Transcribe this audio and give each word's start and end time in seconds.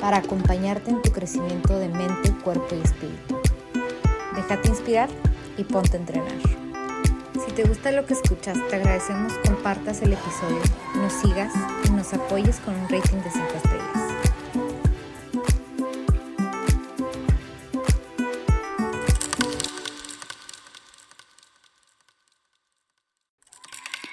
para 0.00 0.18
acompañarte 0.18 0.90
en 0.90 1.02
tu 1.02 1.12
crecimiento 1.12 1.78
de 1.78 1.88
mente, 1.88 2.32
cuerpo 2.42 2.74
y 2.74 2.80
espíritu. 2.80 3.40
Déjate 4.34 4.68
inspirar 4.68 5.08
y 5.56 5.64
ponte 5.64 5.96
a 5.96 6.00
entrenar. 6.00 6.32
Si 7.44 7.52
te 7.52 7.64
gusta 7.64 7.92
lo 7.92 8.06
que 8.06 8.14
escuchas, 8.14 8.58
te 8.68 8.76
agradecemos 8.76 9.32
compartas 9.46 10.02
el 10.02 10.12
episodio, 10.12 10.60
nos 10.96 11.12
sigas 11.12 11.52
y 11.84 11.90
nos 11.90 12.12
apoyes 12.14 12.58
con 12.60 12.74
un 12.74 12.88
rating 12.88 13.18
de 13.18 13.30
5 13.30 13.46
estrellas. 13.56 14.10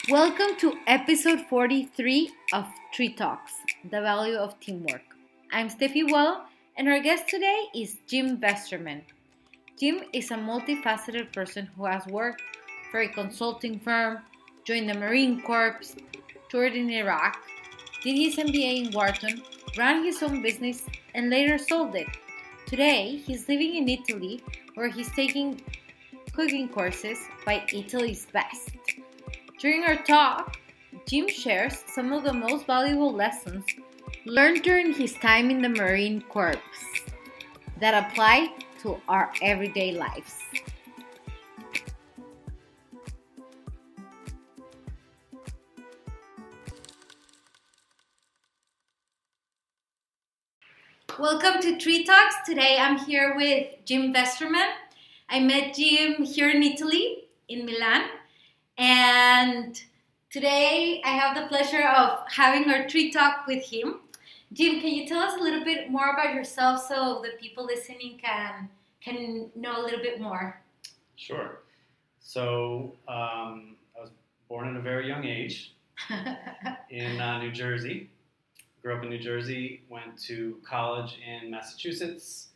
Welcome 0.10 0.56
to 0.62 0.74
episode 0.88 1.46
43 1.50 2.30
of 2.54 2.66
Tree 2.94 3.14
Talks, 3.14 3.52
the 3.84 4.02
value 4.02 4.38
of 4.38 4.58
teamwork. 4.62 5.17
I'm 5.50 5.70
Steffi 5.70 6.04
Well, 6.12 6.46
and 6.76 6.90
our 6.90 7.00
guest 7.00 7.30
today 7.30 7.64
is 7.74 7.98
Jim 8.06 8.38
Vesterman. 8.38 9.02
Jim 9.80 10.04
is 10.12 10.30
a 10.30 10.36
multifaceted 10.36 11.32
person 11.32 11.70
who 11.78 11.86
has 11.86 12.06
worked 12.08 12.42
for 12.92 13.00
a 13.00 13.08
consulting 13.08 13.80
firm, 13.80 14.20
joined 14.66 14.90
the 14.90 14.94
Marine 14.94 15.42
Corps, 15.42 15.80
toured 16.50 16.76
in 16.76 16.90
Iraq, 16.90 17.38
did 18.04 18.18
his 18.18 18.36
MBA 18.36 18.88
in 18.88 18.92
Wharton, 18.92 19.42
ran 19.78 20.04
his 20.04 20.22
own 20.22 20.42
business, 20.42 20.84
and 21.16 21.30
later 21.30 21.58
sold 21.58 21.96
it. 21.96 22.08
Today, 22.66 23.16
he's 23.16 23.48
living 23.48 23.76
in 23.76 23.88
Italy 23.88 24.44
where 24.76 24.90
he's 24.90 25.12
taking 25.16 25.62
cooking 26.34 26.68
courses 26.68 27.20
by 27.46 27.64
Italy's 27.72 28.28
best. 28.34 28.72
During 29.60 29.86
our 29.86 29.96
talk, 29.96 30.58
Jim 31.08 31.30
shares 31.30 31.86
some 31.88 32.12
of 32.12 32.26
the 32.26 32.34
most 32.34 32.66
valuable 32.68 33.14
lessons 33.14 33.64
learned 34.28 34.62
during 34.62 34.92
his 34.92 35.14
time 35.14 35.50
in 35.50 35.62
the 35.62 35.70
Marine 35.70 36.22
Corps 36.22 36.62
that 37.80 37.94
apply 37.94 38.54
to 38.82 39.00
our 39.08 39.32
everyday 39.42 39.94
lives. 39.94 40.36
Welcome 51.18 51.62
to 51.62 51.78
Tri 51.78 52.04
Talks. 52.04 52.36
Today 52.46 52.78
I'm 52.80 53.00
here 53.00 53.34
with 53.38 53.68
Jim 53.86 54.14
Vesterman. 54.14 54.72
I 55.30 55.40
met 55.40 55.74
Jim 55.74 56.24
here 56.24 56.50
in 56.50 56.62
Italy, 56.62 57.30
in 57.48 57.66
Milan, 57.66 58.10
and 58.78 59.82
today 60.30 61.02
I 61.06 61.12
have 61.12 61.36
the 61.36 61.48
pleasure 61.48 61.88
of 61.88 62.20
having 62.30 62.70
our 62.70 62.88
Tri 62.88 63.10
Talk 63.10 63.48
with 63.48 63.64
him. 63.64 64.02
Jim, 64.54 64.80
can 64.80 64.94
you 64.94 65.08
tell 65.08 65.20
us 65.20 65.40
a 65.40 65.44
little 65.44 65.64
bit 65.64 65.92
more 65.92 66.12
about 66.12 66.34
yourself 66.34 66.86
so 66.88 67.22
the 67.24 67.38
people 67.40 67.66
listening 67.66 68.20
can 68.22 68.70
can 69.02 69.52
know 69.56 69.82
a 69.82 69.84
little 69.84 70.02
bit 70.02 70.22
more? 70.22 70.62
Sure. 71.16 71.60
So 72.20 72.94
um, 73.08 73.76
I 73.96 74.02
was 74.02 74.12
born 74.48 74.70
at 74.70 74.76
a 74.76 74.82
very 74.82 75.08
young 75.08 75.26
age 75.26 75.74
in 76.90 77.20
uh, 77.20 77.40
New 77.40 77.52
Jersey. 77.52 78.10
Grew 78.82 78.96
up 78.96 79.04
in 79.04 79.10
New 79.10 79.20
Jersey. 79.20 79.82
Went 79.90 80.18
to 80.24 80.58
college 80.64 81.20
in 81.26 81.52
Massachusetts. 81.52 82.50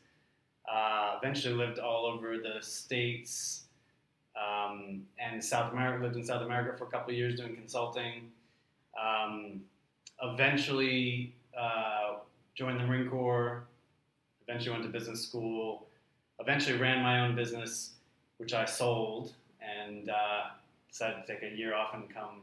Uh, 0.71 1.17
eventually 1.17 1.53
lived 1.53 1.79
all 1.79 2.05
over 2.05 2.37
the 2.37 2.61
states 2.61 3.63
um, 4.37 5.01
and 5.19 5.43
South 5.43 5.73
America. 5.73 6.03
Lived 6.03 6.15
in 6.15 6.23
South 6.23 6.43
America 6.43 6.77
for 6.77 6.85
a 6.85 6.89
couple 6.89 7.13
years 7.13 7.39
doing 7.39 7.55
consulting. 7.55 8.31
Um, 9.01 9.61
eventually 10.21 11.33
uh, 11.57 12.17
joined 12.55 12.79
the 12.79 12.85
Marine 12.85 13.09
Corps, 13.09 13.63
eventually 14.47 14.71
went 14.71 14.83
to 14.83 14.89
business 14.89 15.21
school, 15.21 15.87
eventually 16.39 16.77
ran 16.77 17.01
my 17.03 17.21
own 17.21 17.35
business, 17.35 17.91
which 18.37 18.53
I 18.53 18.65
sold, 18.65 19.33
and 19.61 20.09
uh, 20.09 20.49
decided 20.89 21.25
to 21.25 21.33
take 21.33 21.43
a 21.43 21.55
year 21.55 21.75
off 21.75 21.93
and 21.93 22.09
come 22.13 22.41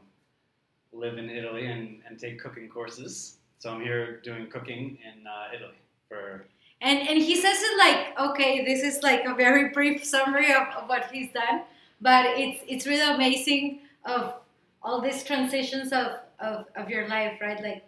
live 0.91 1.17
in 1.17 1.29
Italy 1.29 1.67
and, 1.67 2.01
and 2.07 2.19
take 2.19 2.39
cooking 2.41 2.67
courses. 2.67 3.37
So 3.59 3.71
I'm 3.71 3.81
here 3.81 4.21
doing 4.21 4.47
cooking 4.47 4.97
in 5.03 5.27
uh, 5.27 5.55
Italy 5.55 5.77
for. 6.07 6.45
And, 6.81 6.99
and 6.99 7.21
he 7.21 7.35
says 7.35 7.57
it 7.59 7.77
like, 7.77 8.19
okay, 8.31 8.63
this 8.63 8.81
is 8.81 9.03
like 9.03 9.25
a 9.25 9.35
very 9.35 9.69
brief 9.69 10.03
summary 10.03 10.51
of, 10.53 10.67
of 10.77 10.87
what 10.87 11.11
he's 11.11 11.31
done, 11.33 11.63
but 11.99 12.25
it's, 12.25 12.63
it's 12.67 12.87
really 12.87 13.13
amazing 13.13 13.81
of 14.05 14.35
all 14.81 15.01
these 15.01 15.23
transitions 15.23 15.91
of, 15.91 16.13
of, 16.39 16.65
of 16.77 16.89
your 16.89 17.07
life, 17.09 17.33
right? 17.41 17.61
Like 17.61 17.83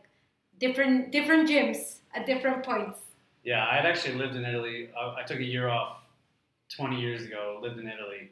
different 0.62 1.12
different 1.12 1.50
gyms 1.50 1.98
at 2.16 2.26
different 2.26 2.64
points. 2.64 3.00
Yeah, 3.44 3.68
I 3.70 3.76
had 3.76 3.86
actually 3.86 4.16
lived 4.16 4.36
in 4.36 4.46
Italy. 4.46 4.90
Uh, 4.98 5.16
I 5.18 5.24
took 5.24 5.40
a 5.40 5.44
year 5.44 5.68
off 5.68 6.04
20 6.78 7.02
years 7.02 7.24
ago, 7.24 7.60
lived 7.62 7.80
in 7.80 7.88
Italy, 7.88 8.30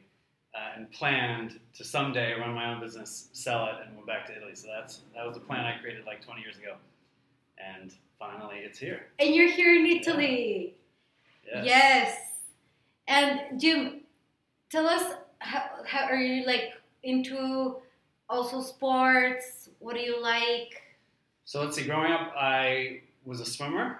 uh, 0.54 0.76
and 0.76 0.90
planned 0.92 1.58
to 1.74 1.84
someday 1.84 2.32
run 2.38 2.54
my 2.54 2.72
own 2.72 2.80
business, 2.80 3.28
sell 3.32 3.66
it, 3.66 3.74
and 3.84 3.96
move 3.96 4.06
back 4.06 4.26
to 4.28 4.36
Italy. 4.36 4.54
So 4.54 4.68
that's 4.68 5.00
that 5.14 5.26
was 5.26 5.34
the 5.34 5.40
plan 5.40 5.66
I 5.66 5.78
created 5.82 6.06
like 6.06 6.24
20 6.24 6.40
years 6.40 6.56
ago, 6.56 6.76
and 7.58 7.92
finally 8.18 8.58
it's 8.58 8.78
here. 8.78 9.06
And 9.18 9.34
you're 9.34 9.50
here 9.50 9.74
in 9.74 9.86
Italy. 9.86 10.76
Yeah. 11.44 11.64
Yes. 11.64 11.66
yes. 11.66 12.18
And 13.08 13.60
Jim, 13.60 14.02
tell 14.70 14.86
us 14.86 15.14
how, 15.40 15.64
how 15.84 16.04
are 16.04 16.14
you 16.14 16.46
like 16.46 16.74
into 17.02 17.78
also 18.28 18.62
sports? 18.62 19.70
What 19.80 19.96
do 19.96 20.00
you 20.00 20.22
like? 20.22 20.80
So 21.50 21.60
let's 21.60 21.74
see. 21.74 21.82
Growing 21.82 22.12
up, 22.12 22.32
I 22.38 23.00
was 23.24 23.40
a 23.40 23.44
swimmer, 23.44 23.98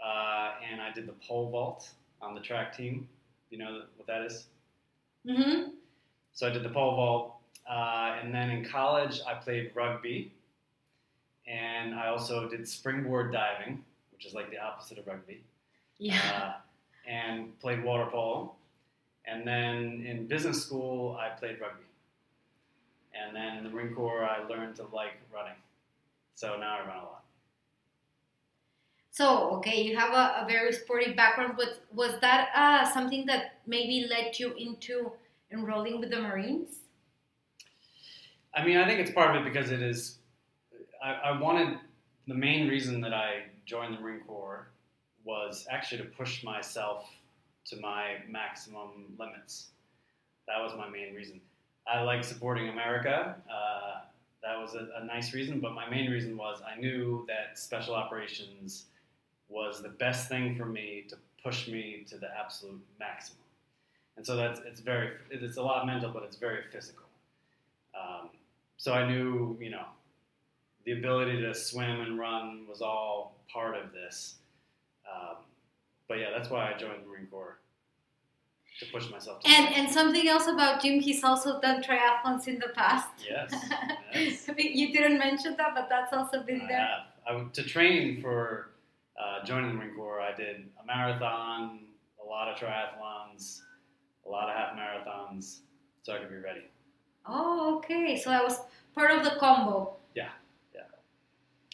uh, 0.00 0.52
and 0.70 0.80
I 0.80 0.92
did 0.94 1.08
the 1.08 1.14
pole 1.14 1.50
vault 1.50 1.90
on 2.22 2.36
the 2.36 2.40
track 2.40 2.76
team. 2.76 3.08
You 3.50 3.58
know 3.58 3.82
what 3.96 4.06
that 4.06 4.22
is? 4.22 4.44
Mm-hmm. 5.28 5.70
So 6.32 6.46
I 6.46 6.50
did 6.50 6.62
the 6.62 6.68
pole 6.68 6.94
vault, 6.94 7.38
uh, 7.68 8.20
and 8.22 8.32
then 8.32 8.50
in 8.50 8.64
college 8.64 9.20
I 9.26 9.34
played 9.34 9.72
rugby, 9.74 10.30
and 11.48 11.92
I 11.92 12.06
also 12.06 12.48
did 12.48 12.68
springboard 12.68 13.32
diving, 13.32 13.84
which 14.12 14.24
is 14.24 14.32
like 14.32 14.52
the 14.52 14.58
opposite 14.58 14.96
of 14.96 15.08
rugby. 15.08 15.42
Yeah. 15.98 16.20
Uh, 16.32 17.10
and 17.10 17.58
played 17.58 17.82
water 17.82 18.08
polo, 18.08 18.52
and 19.24 19.44
then 19.44 20.06
in 20.06 20.28
business 20.28 20.62
school 20.62 21.18
I 21.20 21.30
played 21.30 21.60
rugby, 21.60 21.82
and 23.12 23.34
then 23.34 23.56
in 23.56 23.64
the 23.64 23.70
Marine 23.70 23.92
Corps 23.92 24.24
I 24.24 24.46
learned 24.46 24.76
to 24.76 24.84
like 24.92 25.14
running. 25.34 25.56
So 26.36 26.56
now 26.58 26.76
I 26.76 26.86
run 26.86 26.98
a 26.98 27.02
lot. 27.02 27.24
So 29.10 29.50
okay, 29.56 29.82
you 29.82 29.96
have 29.96 30.12
a, 30.12 30.44
a 30.44 30.46
very 30.46 30.72
sporty 30.72 31.14
background, 31.14 31.54
but 31.56 31.80
was 31.90 32.20
that 32.20 32.50
uh, 32.54 32.84
something 32.92 33.24
that 33.26 33.60
maybe 33.66 34.06
led 34.08 34.38
you 34.38 34.52
into 34.52 35.12
enrolling 35.50 35.98
with 35.98 36.10
the 36.10 36.20
Marines? 36.20 36.80
I 38.54 38.64
mean, 38.64 38.76
I 38.76 38.86
think 38.86 39.00
it's 39.00 39.10
part 39.10 39.34
of 39.34 39.42
it 39.42 39.52
because 39.52 39.70
it 39.70 39.80
is. 39.80 40.18
I, 41.02 41.12
I 41.12 41.40
wanted 41.40 41.78
the 42.28 42.34
main 42.34 42.68
reason 42.68 43.00
that 43.00 43.14
I 43.14 43.44
joined 43.64 43.94
the 43.94 44.00
Marine 44.00 44.20
Corps 44.26 44.68
was 45.24 45.66
actually 45.70 46.02
to 46.02 46.08
push 46.08 46.44
myself 46.44 47.08
to 47.66 47.80
my 47.80 48.16
maximum 48.28 49.16
limits. 49.18 49.68
That 50.46 50.62
was 50.62 50.72
my 50.76 50.88
main 50.88 51.14
reason. 51.14 51.40
I 51.88 52.02
like 52.02 52.22
supporting 52.22 52.68
America. 52.68 53.36
Uh, 53.50 54.02
that 54.46 54.60
was 54.60 54.74
a, 54.74 54.88
a, 55.02 55.04
nice 55.04 55.34
reason, 55.34 55.58
but 55.58 55.74
my 55.74 55.88
main 55.90 56.08
reason 56.08 56.36
was 56.36 56.62
I 56.64 56.78
knew 56.78 57.26
that 57.26 57.58
special 57.58 57.94
operations 57.94 58.84
was 59.48 59.82
the 59.82 59.88
best 59.88 60.28
thing 60.28 60.54
for 60.54 60.66
me 60.66 61.04
to 61.08 61.16
push 61.42 61.66
me 61.66 62.04
to 62.08 62.16
the 62.16 62.28
absolute 62.38 62.80
maximum. 63.00 63.42
And 64.16 64.24
so 64.24 64.36
that's 64.36 64.60
it's 64.64 64.80
very 64.80 65.10
it's 65.30 65.56
a 65.56 65.62
lot 65.62 65.84
mental, 65.84 66.10
but 66.10 66.22
it's 66.22 66.36
very 66.36 66.62
physical. 66.72 67.06
Um, 67.94 68.30
so 68.76 68.92
I 68.92 69.06
knew 69.06 69.56
you 69.60 69.70
know 69.70 69.86
the 70.84 70.92
ability 70.92 71.42
to 71.42 71.52
swim 71.52 72.00
and 72.00 72.18
run 72.18 72.66
was 72.68 72.80
all 72.80 73.36
part 73.52 73.76
of 73.76 73.92
this. 73.92 74.36
Um, 75.10 75.38
but 76.08 76.18
yeah, 76.18 76.30
that's 76.30 76.50
why 76.50 76.72
I 76.72 76.78
joined 76.78 77.02
the 77.02 77.08
Marine 77.08 77.26
Corps 77.26 77.58
to 78.80 78.86
push 78.86 79.10
myself. 79.10 79.40
To 79.40 79.48
and 79.48 79.74
and 79.74 79.90
something 79.90 80.28
else 80.28 80.46
about 80.46 80.82
Jim, 80.82 81.00
he's 81.00 81.24
also 81.24 81.60
done 81.60 81.82
triathlons 81.82 82.46
in 82.48 82.58
the 82.58 82.68
past. 82.74 83.08
Yes. 83.28 83.54
yes. 84.14 84.50
you 84.58 84.92
didn't 84.92 85.18
mention 85.18 85.56
that, 85.56 85.74
but 85.74 85.88
that's 85.88 86.12
also 86.12 86.42
been 86.42 86.62
I 86.62 86.68
there. 86.68 86.88
Have. 87.26 87.38
I, 87.38 87.44
to 87.52 87.62
train 87.62 88.20
for 88.20 88.72
uh, 89.18 89.44
joining 89.44 89.70
the 89.70 89.76
Marine 89.76 89.94
Corps, 89.94 90.20
I 90.20 90.34
did 90.34 90.68
a 90.82 90.86
marathon, 90.86 91.80
a 92.22 92.26
lot 92.28 92.48
of 92.48 92.58
triathlons, 92.58 93.60
a 94.26 94.28
lot 94.28 94.48
of 94.48 94.56
half 94.56 94.76
marathons, 94.76 95.60
so 96.02 96.14
I 96.14 96.18
could 96.18 96.30
be 96.30 96.36
ready. 96.36 96.62
Oh, 97.26 97.78
okay. 97.78 98.16
So 98.16 98.30
I 98.30 98.42
was 98.42 98.60
part 98.94 99.10
of 99.10 99.24
the 99.24 99.38
combo. 99.40 99.96
Yeah, 100.14 100.28
yeah. 100.74 100.82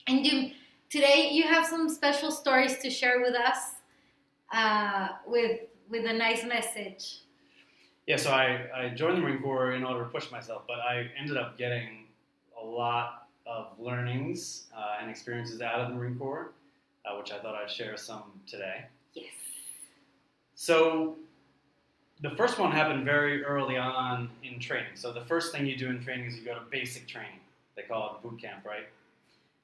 And 0.06 0.24
you, 0.26 0.52
today 0.88 1.30
you 1.32 1.44
have 1.44 1.66
some 1.66 1.88
special 1.88 2.30
stories 2.30 2.78
to 2.78 2.90
share 2.90 3.20
with 3.20 3.34
us, 3.34 3.72
uh, 4.52 5.08
with 5.26 5.60
with 5.92 6.06
a 6.06 6.12
nice 6.12 6.42
message. 6.42 7.18
Yeah, 8.06 8.16
so 8.16 8.30
I, 8.30 8.66
I 8.74 8.88
joined 8.88 9.18
the 9.18 9.20
Marine 9.20 9.42
Corps 9.42 9.72
in 9.72 9.84
order 9.84 10.02
to 10.02 10.10
push 10.10 10.30
myself, 10.32 10.62
but 10.66 10.80
I 10.80 11.06
ended 11.16 11.36
up 11.36 11.56
getting 11.56 12.06
a 12.60 12.64
lot 12.64 13.28
of 13.46 13.78
learnings 13.78 14.64
uh, 14.76 14.96
and 15.00 15.10
experiences 15.10 15.60
out 15.60 15.80
of 15.80 15.90
the 15.90 15.94
Marine 15.94 16.18
Corps, 16.18 16.50
uh, 17.04 17.16
which 17.16 17.30
I 17.30 17.38
thought 17.38 17.54
I'd 17.54 17.70
share 17.70 17.96
some 17.96 18.24
today. 18.46 18.86
Yes. 19.12 19.26
So 20.54 21.16
the 22.22 22.30
first 22.30 22.58
one 22.58 22.72
happened 22.72 23.04
very 23.04 23.44
early 23.44 23.76
on 23.76 24.30
in 24.42 24.58
training. 24.58 24.92
So 24.94 25.12
the 25.12 25.20
first 25.20 25.52
thing 25.52 25.66
you 25.66 25.76
do 25.76 25.90
in 25.90 26.02
training 26.02 26.26
is 26.26 26.36
you 26.36 26.44
go 26.44 26.54
to 26.54 26.64
basic 26.70 27.06
training. 27.06 27.40
They 27.76 27.82
call 27.82 28.16
it 28.16 28.22
boot 28.22 28.40
camp, 28.40 28.64
right? 28.64 28.88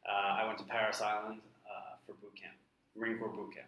Uh, 0.06 0.42
I 0.42 0.46
went 0.46 0.58
to 0.58 0.64
Parris 0.64 1.00
Island 1.00 1.40
uh, 1.66 1.96
for 2.06 2.12
boot 2.14 2.34
camp, 2.40 2.54
Marine 2.96 3.19
Corps 3.19 3.28
boot 3.28 3.54
camp. 3.54 3.66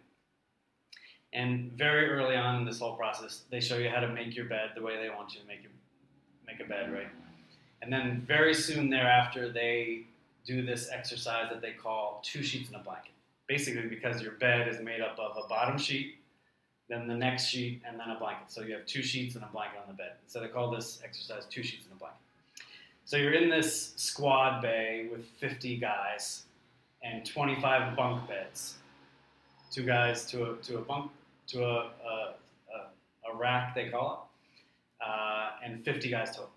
And 1.33 1.71
very 1.71 2.09
early 2.09 2.35
on 2.35 2.57
in 2.57 2.65
this 2.65 2.79
whole 2.79 2.95
process, 2.95 3.43
they 3.49 3.61
show 3.61 3.77
you 3.77 3.89
how 3.89 4.01
to 4.01 4.09
make 4.09 4.35
your 4.35 4.45
bed 4.45 4.71
the 4.75 4.81
way 4.81 4.97
they 5.01 5.09
want 5.09 5.33
you 5.33 5.41
to 5.41 5.47
make 5.47 5.65
make 6.45 6.59
a 6.59 6.69
bed, 6.69 6.91
right? 6.91 7.07
And 7.81 7.91
then 7.91 8.23
very 8.27 8.53
soon 8.53 8.89
thereafter, 8.89 9.51
they 9.51 10.03
do 10.45 10.65
this 10.65 10.89
exercise 10.91 11.49
that 11.49 11.61
they 11.61 11.71
call 11.71 12.21
two 12.23 12.43
sheets 12.43 12.67
and 12.67 12.75
a 12.75 12.83
blanket. 12.83 13.11
Basically, 13.47 13.87
because 13.87 14.21
your 14.21 14.33
bed 14.33 14.67
is 14.67 14.81
made 14.81 15.01
up 15.01 15.17
of 15.19 15.37
a 15.43 15.47
bottom 15.47 15.77
sheet, 15.77 16.15
then 16.89 17.07
the 17.07 17.15
next 17.15 17.45
sheet, 17.45 17.81
and 17.87 17.99
then 17.99 18.09
a 18.09 18.19
blanket. 18.19 18.51
So 18.51 18.61
you 18.61 18.73
have 18.73 18.85
two 18.85 19.01
sheets 19.01 19.35
and 19.35 19.43
a 19.43 19.47
blanket 19.47 19.79
on 19.81 19.87
the 19.87 19.93
bed. 19.93 20.13
So 20.27 20.39
they 20.39 20.47
call 20.47 20.71
this 20.71 20.99
exercise 21.03 21.45
two 21.49 21.63
sheets 21.63 21.85
and 21.85 21.95
a 21.95 21.99
blanket. 21.99 22.17
So 23.05 23.17
you're 23.17 23.33
in 23.33 23.49
this 23.49 23.93
squad 23.95 24.61
bay 24.61 25.07
with 25.11 25.25
50 25.39 25.77
guys 25.77 26.43
and 27.03 27.25
25 27.25 27.95
bunk 27.95 28.27
beds. 28.27 28.75
Two 29.71 29.83
guys 29.83 30.25
to 30.31 30.51
a, 30.51 30.55
to 30.57 30.77
a 30.77 30.81
bunk 30.81 31.11
to 31.51 31.63
a, 31.63 31.65
a, 31.65 32.33
a, 32.73 33.33
a 33.33 33.37
rack, 33.37 33.75
they 33.75 33.89
call 33.89 34.29
it, 35.01 35.05
uh, 35.05 35.49
and 35.63 35.83
50 35.83 36.09
guys 36.09 36.31
total. 36.31 36.49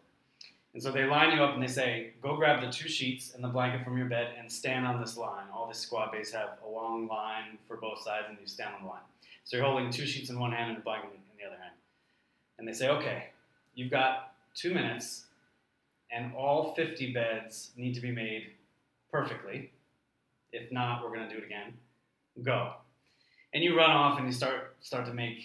And 0.74 0.82
so 0.82 0.90
they 0.90 1.04
line 1.04 1.36
you 1.36 1.42
up 1.42 1.54
and 1.54 1.62
they 1.62 1.68
say, 1.68 2.14
go 2.20 2.36
grab 2.36 2.60
the 2.60 2.70
two 2.70 2.88
sheets 2.88 3.32
and 3.34 3.44
the 3.44 3.48
blanket 3.48 3.84
from 3.84 3.96
your 3.96 4.08
bed 4.08 4.32
and 4.38 4.50
stand 4.50 4.84
on 4.86 5.00
this 5.00 5.16
line. 5.16 5.46
All 5.54 5.68
the 5.68 5.74
squad 5.74 6.10
bays 6.10 6.32
have 6.32 6.58
a 6.66 6.68
long 6.68 7.06
line 7.06 7.58
for 7.68 7.76
both 7.76 8.00
sides 8.00 8.26
and 8.28 8.36
you 8.40 8.48
stand 8.48 8.74
on 8.74 8.82
the 8.82 8.88
line. 8.88 9.02
So 9.44 9.56
you're 9.56 9.66
holding 9.66 9.90
two 9.90 10.04
sheets 10.04 10.30
in 10.30 10.38
one 10.38 10.50
hand 10.50 10.70
and 10.70 10.78
a 10.78 10.80
blanket 10.80 11.10
in 11.14 11.38
the 11.38 11.46
other 11.46 11.60
hand. 11.62 11.74
And 12.58 12.66
they 12.66 12.72
say, 12.72 12.88
okay, 12.88 13.28
you've 13.76 13.90
got 13.90 14.34
two 14.54 14.74
minutes 14.74 15.26
and 16.10 16.34
all 16.34 16.74
50 16.74 17.12
beds 17.12 17.70
need 17.76 17.94
to 17.94 18.00
be 18.00 18.10
made 18.10 18.50
perfectly. 19.12 19.70
If 20.52 20.72
not, 20.72 21.04
we're 21.04 21.14
going 21.14 21.28
to 21.28 21.32
do 21.32 21.40
it 21.40 21.44
again. 21.44 21.74
Go. 22.42 22.72
And 23.54 23.62
you 23.62 23.76
run 23.76 23.90
off 23.90 24.18
and 24.18 24.26
you 24.26 24.32
start 24.32 24.74
start 24.80 25.06
to 25.06 25.14
make 25.14 25.38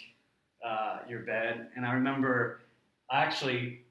uh, 0.66 0.98
your 1.08 1.20
bed. 1.20 1.68
And 1.76 1.86
I 1.86 1.94
remember 1.94 2.62
I 3.10 3.24
actually 3.24 3.82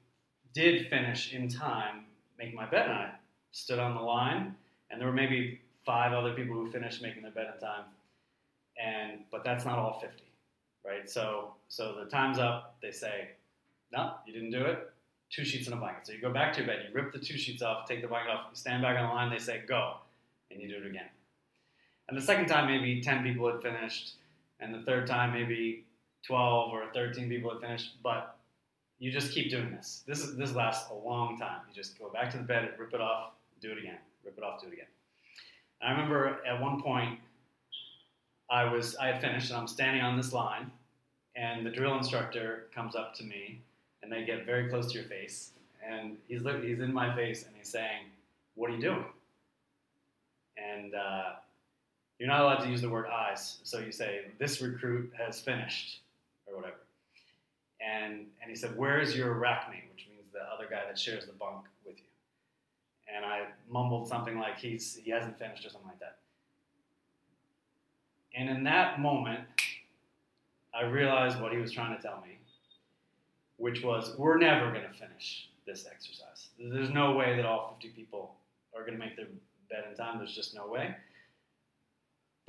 did 0.53 0.87
finish 0.87 1.33
in 1.33 1.47
time, 1.47 2.05
make 2.37 2.53
my 2.53 2.65
bed, 2.65 2.85
and 2.85 2.93
I 2.93 3.11
stood 3.51 3.79
on 3.79 3.95
the 3.95 4.01
line, 4.01 4.55
and 4.91 4.99
there 4.99 5.07
were 5.07 5.13
maybe 5.13 5.61
five 5.85 6.13
other 6.13 6.33
people 6.33 6.55
who 6.55 6.69
finished 6.69 7.01
making 7.01 7.23
their 7.23 7.31
bed 7.31 7.47
in 7.53 7.61
time, 7.61 7.85
and 8.77 9.21
but 9.31 9.43
that's 9.43 9.65
not 9.65 9.79
all 9.79 9.99
50, 9.99 10.23
right? 10.85 11.09
So 11.09 11.53
so 11.69 11.95
the 12.03 12.09
time's 12.09 12.39
up. 12.39 12.75
They 12.81 12.91
say, 12.91 13.29
no, 13.93 14.13
you 14.27 14.33
didn't 14.33 14.51
do 14.51 14.65
it. 14.65 14.91
Two 15.29 15.45
sheets 15.45 15.67
and 15.67 15.75
a 15.75 15.79
blanket. 15.79 16.07
So 16.07 16.13
you 16.13 16.21
go 16.21 16.33
back 16.33 16.53
to 16.53 16.59
your 16.59 16.67
bed, 16.67 16.79
you 16.87 16.93
rip 16.93 17.13
the 17.13 17.19
two 17.19 17.37
sheets 17.37 17.61
off, 17.61 17.87
take 17.87 18.01
the 18.01 18.07
blanket 18.07 18.31
off, 18.31 18.47
you 18.49 18.55
stand 18.55 18.81
back 18.81 18.97
on 18.97 19.07
the 19.07 19.13
line. 19.13 19.29
They 19.31 19.39
say 19.39 19.61
go, 19.67 19.97
and 20.51 20.59
you 20.61 20.67
do 20.67 20.77
it 20.77 20.87
again. 20.87 21.09
And 22.09 22.17
the 22.17 22.21
second 22.21 22.47
time, 22.47 22.65
maybe 22.65 23.01
10 23.01 23.23
people 23.23 23.51
had 23.51 23.61
finished, 23.61 24.13
and 24.59 24.73
the 24.73 24.81
third 24.81 25.05
time, 25.05 25.31
maybe 25.31 25.85
12 26.25 26.73
or 26.73 26.85
13 26.91 27.29
people 27.29 27.51
had 27.51 27.61
finished, 27.61 28.01
but 28.01 28.35
you 28.97 29.11
just 29.11 29.31
keep 29.31 29.51
doing 29.51 29.71
this. 29.71 30.03
This 30.07 30.23
is, 30.23 30.35
this 30.35 30.55
lasts 30.55 30.89
a 30.89 31.07
long 31.07 31.37
time. 31.37 31.61
You 31.69 31.75
just 31.75 31.99
go 31.99 32.09
back 32.09 32.31
to 32.31 32.37
the 32.37 32.43
bed, 32.43 32.73
rip 32.79 32.93
it 32.95 32.99
off, 32.99 33.33
do 33.61 33.71
it 33.71 33.77
again, 33.77 33.99
rip 34.25 34.37
it 34.37 34.43
off, 34.43 34.59
do 34.59 34.67
it 34.67 34.73
again. 34.73 34.87
And 35.81 35.89
I 35.89 35.91
remember 35.91 36.39
at 36.45 36.59
one 36.59 36.81
point, 36.81 37.19
I 38.49 38.63
was 38.63 38.95
I 38.95 39.07
had 39.07 39.21
finished 39.21 39.51
and 39.51 39.59
I'm 39.59 39.67
standing 39.67 40.01
on 40.01 40.17
this 40.17 40.33
line, 40.33 40.71
and 41.35 41.63
the 41.63 41.69
drill 41.69 41.95
instructor 41.95 42.65
comes 42.73 42.95
up 42.95 43.13
to 43.15 43.23
me, 43.23 43.61
and 44.01 44.11
they 44.11 44.25
get 44.25 44.45
very 44.47 44.67
close 44.67 44.91
to 44.91 44.97
your 44.97 45.07
face, 45.07 45.51
and 45.87 46.17
he's 46.27 46.41
look, 46.41 46.63
he's 46.63 46.79
in 46.79 46.91
my 46.91 47.15
face 47.15 47.45
and 47.45 47.55
he's 47.55 47.69
saying, 47.69 48.07
"What 48.55 48.71
are 48.71 48.73
you 48.73 48.81
doing?" 48.81 49.05
And 50.57 50.95
uh, 50.95 51.33
you're 52.19 52.27
not 52.27 52.41
allowed 52.41 52.63
to 52.63 52.69
use 52.69 52.81
the 52.81 52.89
word 52.89 53.07
"eyes," 53.07 53.59
so 53.63 53.79
you 53.79 53.91
say, 53.91 54.25
"This 54.37 54.61
recruit 54.61 55.11
has 55.17 55.39
finished," 55.39 56.01
or 56.45 56.55
whatever. 56.55 56.75
And, 57.81 58.27
and 58.41 58.49
he 58.49 58.55
said, 58.55 58.77
Where's 58.77 59.15
your 59.15 59.35
rackmate? 59.35 59.89
Which 59.91 60.07
means 60.09 60.31
the 60.33 60.41
other 60.53 60.67
guy 60.69 60.81
that 60.87 60.97
shares 60.97 61.25
the 61.25 61.33
bunk 61.33 61.65
with 61.85 61.97
you. 61.97 62.03
And 63.13 63.25
I 63.25 63.47
mumbled 63.69 64.07
something 64.07 64.37
like, 64.37 64.57
he's, 64.57 64.99
He 65.01 65.11
hasn't 65.11 65.39
finished 65.39 65.65
or 65.65 65.69
something 65.69 65.87
like 65.87 65.99
that. 65.99 66.17
And 68.35 68.49
in 68.49 68.63
that 68.65 68.99
moment, 68.99 69.41
I 70.73 70.83
realized 70.83 71.41
what 71.41 71.51
he 71.51 71.57
was 71.57 71.71
trying 71.71 71.95
to 71.95 72.01
tell 72.01 72.21
me, 72.21 72.37
which 73.57 73.81
was, 73.81 74.15
We're 74.17 74.37
never 74.37 74.71
going 74.71 74.85
to 74.85 74.93
finish 74.93 75.49
this 75.65 75.85
exercise. 75.89 76.49
There's 76.59 76.89
no 76.89 77.13
way 77.13 77.35
that 77.35 77.45
all 77.45 77.77
50 77.81 77.95
people 77.95 78.35
are 78.75 78.81
going 78.81 78.93
to 78.93 78.99
make 78.99 79.15
their 79.15 79.27
bed 79.69 79.85
in 79.89 79.95
time. 79.95 80.17
There's 80.17 80.35
just 80.35 80.53
no 80.53 80.67
way. 80.67 80.95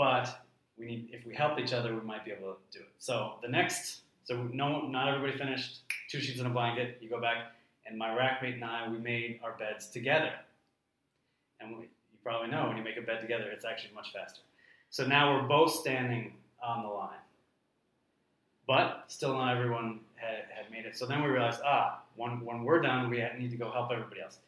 But 0.01 0.47
we 0.79 0.87
need, 0.87 1.11
if 1.13 1.27
we 1.27 1.35
help 1.35 1.59
each 1.59 1.75
other, 1.75 1.95
we 1.95 2.01
might 2.01 2.25
be 2.25 2.31
able 2.31 2.55
to 2.55 2.79
do 2.79 2.83
it. 2.83 2.93
So 2.99 3.35
the 3.43 3.49
next 3.49 4.01
so 4.25 4.35
no, 4.51 4.87
not 4.87 5.09
everybody 5.09 5.37
finished. 5.37 5.81
Two 6.11 6.21
sheets 6.21 6.39
and 6.39 6.47
a 6.47 6.51
blanket. 6.51 6.97
You 7.03 7.11
go 7.11 7.21
back, 7.21 7.53
and 7.85 7.99
my 7.99 8.09
rackmate 8.09 8.55
and 8.55 8.65
I, 8.65 8.89
we 8.89 8.97
made 8.97 9.41
our 9.45 9.53
beds 9.59 9.89
together. 9.89 10.33
And 11.61 11.77
we, 11.77 11.83
you 11.83 12.19
probably 12.25 12.49
know 12.49 12.67
when 12.67 12.79
you 12.79 12.83
make 12.83 12.97
a 12.97 13.03
bed 13.03 13.21
together, 13.21 13.51
it's 13.53 13.67
actually 13.67 13.93
much 13.95 14.11
faster. 14.15 14.41
So 14.89 15.07
now 15.07 15.35
we're 15.35 15.47
both 15.47 15.73
standing 15.73 16.33
on 16.65 16.83
the 16.83 16.89
line, 16.89 17.23
but 18.67 19.05
still 19.09 19.35
not 19.35 19.55
everyone 19.55 20.01
had, 20.15 20.45
had 20.49 20.73
made 20.73 20.87
it. 20.87 20.97
So 20.97 21.05
then 21.05 21.23
we 21.23 21.29
realized, 21.29 21.61
ah, 21.63 22.01
when, 22.17 22.41
when 22.43 22.65
we're 22.65 22.81
done, 22.81 23.11
we 23.11 23.23
need 23.39 23.51
to 23.51 23.59
go 23.59 23.71
help 23.71 23.91
everybody 23.93 24.23
else. 24.23 24.39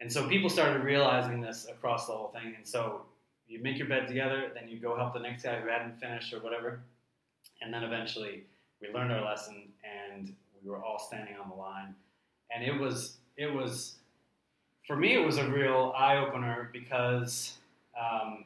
And 0.00 0.10
so 0.10 0.26
people 0.26 0.48
started 0.48 0.82
realizing 0.82 1.42
this 1.42 1.66
across 1.68 2.06
the 2.06 2.12
whole 2.12 2.28
thing. 2.28 2.54
And 2.56 2.66
so 2.66 3.02
you 3.48 3.62
make 3.62 3.78
your 3.78 3.88
bed 3.88 4.08
together, 4.08 4.50
then 4.54 4.68
you 4.68 4.78
go 4.78 4.96
help 4.96 5.14
the 5.14 5.20
next 5.20 5.42
guy 5.42 5.60
who 5.60 5.68
hadn't 5.68 6.00
finished 6.00 6.32
or 6.32 6.40
whatever, 6.40 6.80
and 7.62 7.72
then 7.72 7.82
eventually 7.84 8.44
we 8.80 8.92
learned 8.92 9.12
our 9.12 9.24
lesson 9.24 9.68
and 9.84 10.34
we 10.62 10.70
were 10.70 10.82
all 10.82 10.98
standing 10.98 11.34
on 11.42 11.48
the 11.48 11.54
line. 11.54 11.94
And 12.54 12.64
it 12.64 12.78
was 12.78 13.16
it 13.36 13.52
was 13.52 13.96
for 14.86 14.96
me 14.96 15.14
it 15.14 15.24
was 15.24 15.38
a 15.38 15.48
real 15.48 15.92
eye 15.96 16.16
opener 16.18 16.70
because 16.72 17.54
um, 18.00 18.44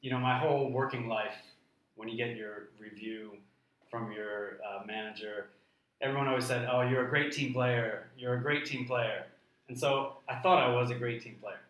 you 0.00 0.10
know 0.10 0.18
my 0.18 0.38
whole 0.38 0.70
working 0.70 1.08
life 1.08 1.36
when 1.96 2.08
you 2.08 2.16
get 2.16 2.36
your 2.36 2.68
review 2.78 3.32
from 3.90 4.12
your 4.12 4.58
uh, 4.66 4.84
manager 4.86 5.48
everyone 6.00 6.28
always 6.28 6.46
said 6.46 6.68
oh 6.70 6.82
you're 6.82 7.06
a 7.06 7.10
great 7.10 7.32
team 7.32 7.52
player. 7.52 8.08
You're 8.16 8.34
a 8.34 8.40
great 8.40 8.64
team 8.64 8.86
player. 8.86 9.24
And 9.68 9.78
so 9.78 10.14
i 10.28 10.36
thought 10.36 10.62
i 10.62 10.74
was 10.74 10.90
a 10.90 10.94
great 10.94 11.22
team 11.22 11.36
player. 11.40 11.60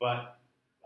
But 0.00 0.33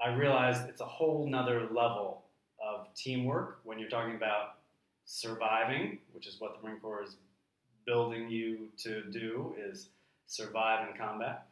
i 0.05 0.15
realized 0.15 0.69
it's 0.69 0.81
a 0.81 0.87
whole 0.87 1.27
nother 1.29 1.69
level 1.75 2.23
of 2.61 2.93
teamwork 2.95 3.61
when 3.65 3.79
you're 3.79 3.89
talking 3.89 4.15
about 4.15 4.59
surviving, 5.09 5.99
which 6.13 6.27
is 6.27 6.37
what 6.39 6.55
the 6.55 6.67
Marine 6.67 6.81
Corps 6.81 7.03
is 7.03 7.17
building 7.87 8.29
you 8.29 8.69
to 8.77 9.03
do, 9.11 9.55
is 9.59 9.89
survive 10.27 10.87
in 10.89 10.97
combat. 10.97 11.47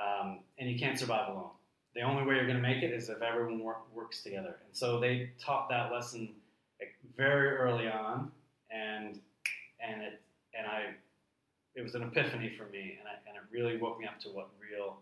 Um, 0.00 0.40
and 0.58 0.70
you 0.70 0.78
can't 0.78 0.98
survive 0.98 1.28
alone. 1.28 1.50
The 1.94 2.02
only 2.02 2.22
way 2.24 2.36
you're 2.36 2.46
going 2.46 2.62
to 2.62 2.62
make 2.62 2.82
it 2.82 2.92
is 2.92 3.08
if 3.08 3.22
everyone 3.22 3.58
work, 3.58 3.82
works 3.94 4.22
together. 4.22 4.56
And 4.64 4.76
so 4.76 5.00
they 5.00 5.30
taught 5.38 5.68
that 5.70 5.90
lesson 5.90 6.28
very 7.16 7.56
early 7.56 7.88
on, 7.88 8.30
and 8.70 9.18
and 9.80 10.02
it 10.02 10.20
and 10.56 10.66
I, 10.66 10.90
it 11.74 11.82
was 11.82 11.94
an 11.94 12.02
epiphany 12.02 12.52
for 12.56 12.64
me, 12.66 12.98
and, 12.98 13.08
I, 13.08 13.14
and 13.26 13.36
it 13.36 13.42
really 13.50 13.78
woke 13.78 13.98
me 13.98 14.06
up 14.06 14.20
to 14.20 14.28
what 14.28 14.48
real 14.60 14.98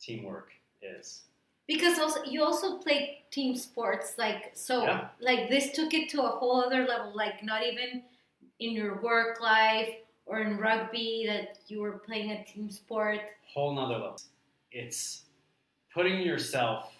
teamwork 0.00 0.48
is 0.80 1.24
because 1.70 2.00
also 2.00 2.24
you 2.24 2.42
also 2.42 2.78
play 2.78 3.22
team 3.30 3.54
sports 3.54 4.18
like 4.18 4.50
so 4.54 4.82
Yeah. 4.82 5.08
like 5.20 5.48
this 5.48 5.70
took 5.70 5.94
it 5.94 6.10
to 6.10 6.22
a 6.22 6.32
whole 6.38 6.56
other 6.66 6.82
level 6.92 7.12
like 7.14 7.44
not 7.44 7.62
even 7.70 8.02
in 8.58 8.70
your 8.72 9.00
work 9.00 9.40
life 9.40 9.90
or 10.26 10.40
in 10.40 10.58
rugby 10.58 11.24
that 11.30 11.58
you 11.68 11.80
were 11.80 11.96
playing 12.08 12.32
a 12.32 12.44
team 12.44 12.70
sport 12.70 13.20
whole 13.54 13.74
nother 13.74 13.94
level. 13.94 14.18
It's 14.72 15.24
putting 15.92 16.20
yourself, 16.22 16.94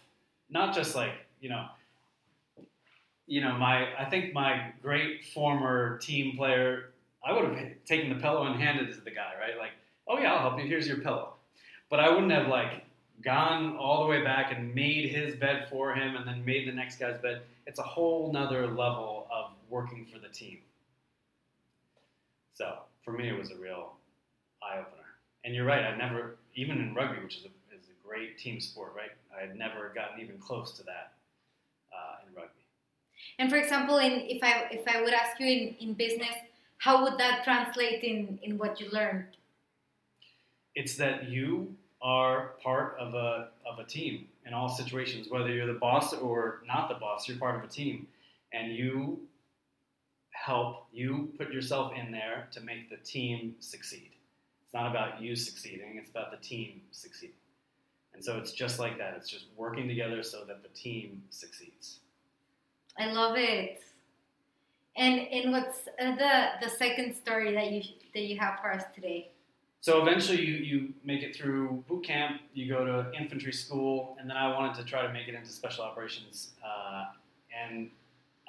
not 0.49 0.75
just 0.75 0.97
like, 0.97 1.15
you 1.41 1.49
know, 1.49 1.67
you 3.27 3.41
know, 3.41 3.53
my 3.57 3.95
I 3.97 4.05
think 4.11 4.35
my 4.35 4.73
great 4.83 5.25
former 5.33 5.99
team 5.99 6.37
player, 6.37 6.91
I 7.25 7.33
would 7.33 7.45
have 7.45 7.69
taken 7.85 8.09
the 8.11 8.21
pillow 8.21 8.47
and 8.47 8.61
handed 8.61 8.89
it 8.89 8.95
to 8.95 9.01
the 9.01 9.13
guy, 9.13 9.33
right? 9.39 9.57
Like, 9.59 9.71
oh 10.09 10.19
yeah, 10.19 10.33
I'll 10.35 10.51
help 10.51 10.61
you. 10.61 10.67
Here's 10.67 10.89
your 10.89 10.99
pillow. 10.99 11.35
But 11.89 12.01
I 12.01 12.09
wouldn't 12.11 12.33
have 12.33 12.49
like 12.49 12.85
gone 13.23 13.77
all 13.77 14.05
the 14.05 14.09
way 14.09 14.23
back 14.23 14.53
and 14.53 14.75
made 14.75 15.11
his 15.11 15.35
bed 15.37 15.69
for 15.71 15.95
him 15.95 16.17
and 16.17 16.27
then 16.27 16.45
made 16.45 16.67
the 16.67 16.73
next 16.73 16.99
guy's 16.99 17.21
bed. 17.21 17.43
It's 17.67 17.79
a 17.79 17.85
whole 17.85 18.33
nother 18.33 18.67
level 18.67 19.27
of 19.33 19.53
working 19.69 20.07
for 20.07 20.19
the 20.19 20.29
team. 20.29 20.59
So 22.55 22.79
for 23.05 23.13
me, 23.13 23.29
it 23.29 23.39
was 23.39 23.51
a 23.51 23.57
real 23.57 23.93
eye 24.63 24.79
opener. 24.79 24.97
And 25.45 25.55
you're 25.55 25.65
right. 25.65 25.85
I 25.85 25.97
never, 25.97 26.37
even 26.55 26.79
in 26.79 26.95
rugby, 26.95 27.23
which 27.23 27.39
is 27.39 27.45
a, 27.45 27.75
is 27.75 27.87
a 27.87 28.07
great 28.07 28.39
team 28.39 28.61
sport, 28.61 28.93
right? 28.97 29.13
I 29.37 29.47
had 29.47 29.57
never 29.57 29.93
gotten 29.95 30.21
even 30.21 30.39
close 30.39 30.73
to 30.73 30.83
that 30.85 31.13
uh, 31.93 32.27
in 32.27 32.35
rugby. 32.35 32.61
And 33.39 33.49
for 33.51 33.57
example, 33.57 33.99
in, 33.99 34.13
if 34.13 34.43
I 34.43 34.69
if 34.71 34.87
I 34.87 35.03
would 35.03 35.15
ask 35.15 35.39
you 35.41 35.47
in, 35.47 35.77
in 35.81 35.95
business, 35.95 36.35
how 36.79 37.05
would 37.05 37.19
that 37.19 37.45
translate 37.45 38.03
in, 38.03 38.39
in 38.43 38.59
what 38.59 38.81
you 38.81 38.89
learned? 38.91 39.27
It's 40.75 40.97
that 40.97 41.29
you 41.29 41.75
are 42.03 42.53
part 42.63 42.97
of 42.99 43.15
a 43.15 43.49
of 43.71 43.79
a 43.79 43.85
team 43.85 44.27
in 44.47 44.55
all 44.55 44.69
situations, 44.69 45.29
whether 45.29 45.51
you're 45.51 45.67
the 45.67 45.79
boss 45.79 46.13
or 46.15 46.63
not 46.67 46.89
the 46.89 46.95
boss, 46.95 47.29
you're 47.29 47.37
part 47.37 47.57
of 47.57 47.65
a 47.65 47.73
team, 47.73 48.07
and 48.53 48.75
you 48.75 49.21
help 50.31 50.87
you 50.93 51.31
put 51.39 51.53
yourself 51.53 51.93
in 51.95 52.11
there 52.11 52.49
to 52.53 52.61
make 52.61 52.89
the 52.89 52.97
team 52.99 53.55
succeed. 53.61 54.11
It's 54.65 54.75
not 54.75 54.91
about 54.91 55.21
you 55.21 55.37
succeeding; 55.37 55.97
it's 55.97 56.11
about 56.11 56.31
the 56.31 56.39
team 56.39 56.81
succeeding. 56.91 57.37
And 58.15 58.25
so 58.25 58.39
it's 58.39 58.53
just 58.53 58.79
like 58.79 58.99
that. 58.99 59.15
It's 59.17 59.29
just 59.29 59.47
working 59.57 59.87
together 59.87 60.23
so 60.23 60.45
that 60.45 60.63
the 60.63 60.69
team 60.71 61.23
succeeds. 61.31 62.01
I 62.99 63.13
love 63.13 63.37
it. 63.37 63.83
And 64.97 65.21
and 65.21 65.53
what's 65.53 65.87
uh, 66.01 66.17
the 66.17 66.67
the 66.67 66.71
second 66.77 67.15
story 67.15 67.55
that 67.55 67.71
you 67.71 67.83
that 68.15 68.23
you 68.23 68.39
have 68.39 68.59
for 68.61 68.73
us 68.73 68.85
today? 68.95 69.31
So 69.83 70.03
eventually, 70.03 70.43
you 70.45 70.57
you 70.57 70.95
make 71.05 71.23
it 71.23 71.35
through 71.35 71.85
boot 71.89 72.05
camp. 72.05 72.43
You 72.53 72.69
go 72.69 72.85
to 72.85 73.11
infantry 73.19 73.53
school, 73.53 74.17
and 74.21 74.29
then 74.29 74.37
I 74.37 74.49
wanted 74.53 74.75
to 74.77 74.85
try 74.85 75.03
to 75.03 75.13
make 75.13 75.27
it 75.27 75.35
into 75.35 75.51
special 75.51 75.85
operations. 75.85 76.51
Uh, 76.63 77.07
and 77.59 77.91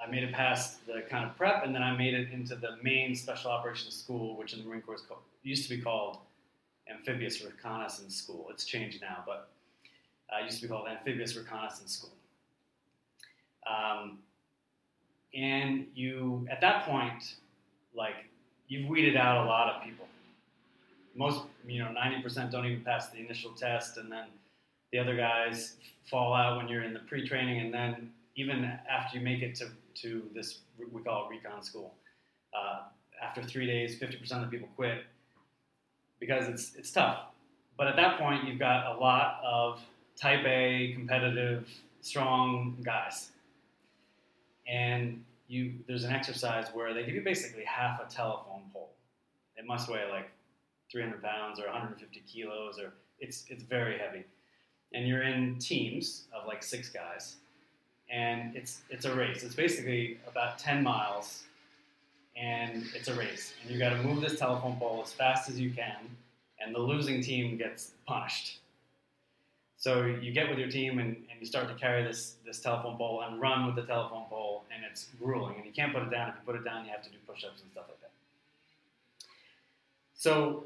I 0.04 0.10
made 0.10 0.24
it 0.24 0.34
past 0.34 0.86
the 0.86 1.04
kind 1.10 1.24
of 1.24 1.38
prep, 1.38 1.64
and 1.64 1.74
then 1.74 1.84
I 1.84 1.96
made 1.96 2.14
it 2.14 2.32
into 2.32 2.56
the 2.56 2.78
main 2.84 3.16
special 3.16 3.52
operations 3.52 3.96
school, 3.96 4.36
which 4.36 4.54
in 4.54 4.60
the 4.60 4.66
Marine 4.66 4.82
Corps 4.82 5.02
called, 5.08 5.22
used 5.44 5.70
to 5.70 5.76
be 5.76 5.82
called 5.82 6.18
Amphibious 6.90 7.42
Reconnaissance 7.44 8.16
School. 8.16 8.48
It's 8.50 8.66
changed 8.66 9.00
now, 9.02 9.24
but 9.26 9.50
uh, 10.32 10.44
used 10.44 10.58
to 10.58 10.64
be 10.64 10.68
called 10.68 10.88
Amphibious 10.88 11.38
Reconnaissance 11.38 11.94
School. 11.94 12.12
Um, 13.66 14.20
and 15.34 15.86
you, 15.96 16.46
at 16.52 16.60
that 16.62 16.84
point, 16.84 17.36
like 17.96 18.16
you've 18.68 18.90
weeded 18.90 19.16
out 19.16 19.46
a 19.46 19.48
lot 19.48 19.74
of 19.74 19.84
people. 19.84 20.08
Most, 21.16 21.42
you 21.68 21.80
know, 21.80 21.94
90% 21.94 22.52
don't 22.52 22.66
even 22.66 22.84
pass 22.84 23.10
the 23.10 23.20
initial 23.20 23.52
test, 23.52 23.98
and 23.98 24.12
then 24.12 24.26
the 24.92 25.00
other 25.00 25.16
guys 25.16 25.76
fall 26.10 26.34
out 26.34 26.58
when 26.58 26.68
you're 26.68 26.84
in 26.84 26.94
the 26.94 27.00
pre-training, 27.00 27.60
and 27.60 27.74
then 27.74 28.12
even 28.36 28.64
after 28.90 29.18
you 29.18 29.24
make 29.24 29.42
it 29.42 29.56
to, 29.56 29.68
to 29.96 30.24
this, 30.34 30.60
we 30.92 31.02
call 31.02 31.28
it 31.28 31.30
recon 31.30 31.64
school. 31.64 31.94
Uh, 32.54 32.84
after 33.22 33.44
three 33.44 33.66
days, 33.66 34.00
50% 34.00 34.32
of 34.32 34.42
the 34.42 34.48
people 34.48 34.70
quit 34.76 35.04
because 36.20 36.48
it's, 36.48 36.76
it's 36.76 36.92
tough. 36.92 37.20
But 37.78 37.88
at 37.88 37.96
that 37.96 38.20
point, 38.20 38.48
you've 38.48 38.60
got 38.60 38.96
a 38.96 39.00
lot 39.00 39.42
of 39.44 39.82
type 40.16 40.46
A, 40.46 40.94
competitive, 40.94 41.68
strong 42.02 42.78
guys. 42.84 43.32
And 44.68 45.24
you, 45.48 45.74
there's 45.88 46.04
an 46.04 46.12
exercise 46.12 46.68
where 46.74 46.94
they 46.94 47.04
give 47.04 47.16
you 47.16 47.22
basically 47.22 47.64
half 47.66 48.00
a 48.00 48.10
telephone 48.10 48.64
pole. 48.72 48.92
It 49.58 49.66
must 49.66 49.90
weigh 49.90 50.10
like 50.12 50.30
300 50.92 51.22
pounds 51.22 51.60
or 51.60 51.66
150 51.66 52.22
kilos, 52.28 52.80
or 52.80 52.94
it's, 53.20 53.46
it's 53.48 53.64
very 53.64 53.98
heavy. 53.98 54.24
And 54.94 55.08
you're 55.08 55.24
in 55.24 55.58
teams 55.58 56.26
of 56.34 56.48
like 56.48 56.62
six 56.62 56.90
guys, 56.90 57.38
and 58.10 58.56
it's, 58.56 58.82
it's 58.90 59.06
a 59.06 59.16
race. 59.16 59.44
It's 59.44 59.56
basically 59.56 60.18
about 60.28 60.60
10 60.60 60.84
miles, 60.84 61.44
and 62.36 62.84
it's 62.94 63.08
a 63.08 63.14
race. 63.16 63.54
And 63.62 63.72
you 63.72 63.80
got 63.80 63.90
to 63.92 64.04
move 64.04 64.22
this 64.22 64.38
telephone 64.38 64.76
pole 64.78 65.02
as 65.04 65.14
fast 65.14 65.50
as 65.50 65.60
you 65.60 65.72
can, 65.72 65.96
and 66.60 66.76
the 66.76 66.80
losing 66.80 67.22
team 67.22 67.58
gets 67.58 67.92
punished. 68.06 68.60
So 69.82 70.06
you 70.06 70.32
get 70.32 70.48
with 70.48 70.60
your 70.60 70.70
team 70.70 71.00
and, 71.00 71.16
and 71.32 71.40
you 71.40 71.46
start 71.48 71.68
to 71.70 71.74
carry 71.74 72.04
this, 72.04 72.36
this 72.46 72.60
telephone 72.60 72.98
pole 72.98 73.24
and 73.28 73.42
run 73.42 73.66
with 73.66 73.76
the 73.76 73.82
telephone 73.82 74.26
pole, 74.30 74.64
and 74.72 74.84
it's 74.88 75.08
grueling. 75.20 75.56
And 75.56 75.66
you 75.66 75.72
can't 75.72 75.92
put 75.92 76.04
it 76.04 76.12
down. 76.12 76.30
If 76.30 76.36
you 76.36 76.42
put 76.46 76.56
it 76.56 76.64
down, 76.64 76.86
you 76.86 76.92
have 76.92 77.02
to 77.02 77.10
do 77.10 77.18
push 77.28 77.44
ups 77.44 77.64
and 77.64 77.72
stuff 77.72 77.86
like 77.88 78.00
that. 78.02 78.12
So 80.14 80.66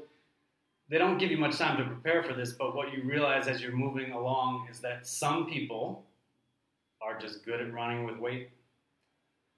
they 0.88 0.98
don't 0.98 1.18
give 1.18 1.30
you 1.30 1.38
much 1.38 1.58
time 1.58 1.76
to 1.78 1.84
prepare 1.84 2.22
for 2.22 2.32
this, 2.32 2.52
but 2.52 2.74
what 2.76 2.92
you 2.92 3.02
realize 3.02 3.48
as 3.48 3.60
you're 3.60 3.72
moving 3.72 4.12
along 4.12 4.68
is 4.70 4.80
that 4.80 5.06
some 5.06 5.46
people 5.46 6.04
are 7.02 7.18
just 7.18 7.44
good 7.44 7.60
at 7.60 7.72
running 7.72 8.04
with 8.04 8.16
weight, 8.18 8.50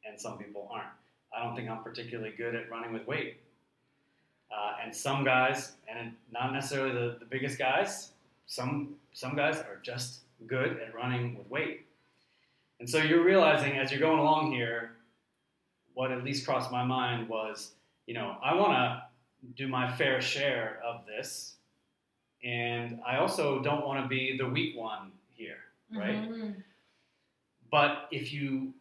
and 0.05 0.19
some 0.19 0.39
people 0.39 0.69
aren't. 0.73 0.89
I 1.37 1.43
don't 1.43 1.55
think 1.55 1.69
I'm 1.69 1.83
particularly 1.83 2.33
good 2.37 2.55
at 2.55 2.71
running 2.71 2.93
with 2.93 3.07
weight. 3.07 3.41
Uh, 4.51 4.77
and 4.83 4.95
some 4.95 5.25
guys, 5.25 5.73
and 5.87 6.13
not 6.33 6.55
necessarily 6.55 6.95
the, 6.95 7.19
the 7.19 7.27
biggest 7.27 7.59
guys, 7.59 8.13
some 8.47 8.95
some 9.13 9.37
guys 9.37 9.59
are 9.59 9.79
just 9.83 10.21
good 10.47 10.79
at 10.81 10.95
running 10.95 11.37
with 11.37 11.49
weight. 11.51 11.87
And 12.81 12.89
so 12.89 12.99
you're 12.99 13.25
realizing 13.25 13.77
as 13.77 13.91
you're 13.91 14.01
going 14.01 14.19
along 14.19 14.53
here, 14.53 14.93
what 15.95 16.13
at 16.13 16.25
least 16.25 16.47
crossed 16.47 16.71
my 16.71 16.85
mind 16.85 17.29
was, 17.29 17.73
you 18.07 18.15
know, 18.15 18.37
I 18.43 18.55
want 18.55 18.73
to 18.73 19.03
do 19.57 19.69
my 19.69 19.91
fair 19.91 20.21
share 20.21 20.81
of 20.85 21.07
this, 21.07 21.55
and 22.45 23.01
I 23.07 23.17
also 23.17 23.61
don't 23.61 23.87
want 23.87 24.03
to 24.03 24.09
be 24.09 24.37
the 24.37 24.49
weak 24.49 24.77
one 24.77 25.13
here, 25.35 25.59
right? 25.95 26.29
Mm-hmm. 26.29 26.51
But 27.71 28.09
if 28.11 28.33
you 28.33 28.73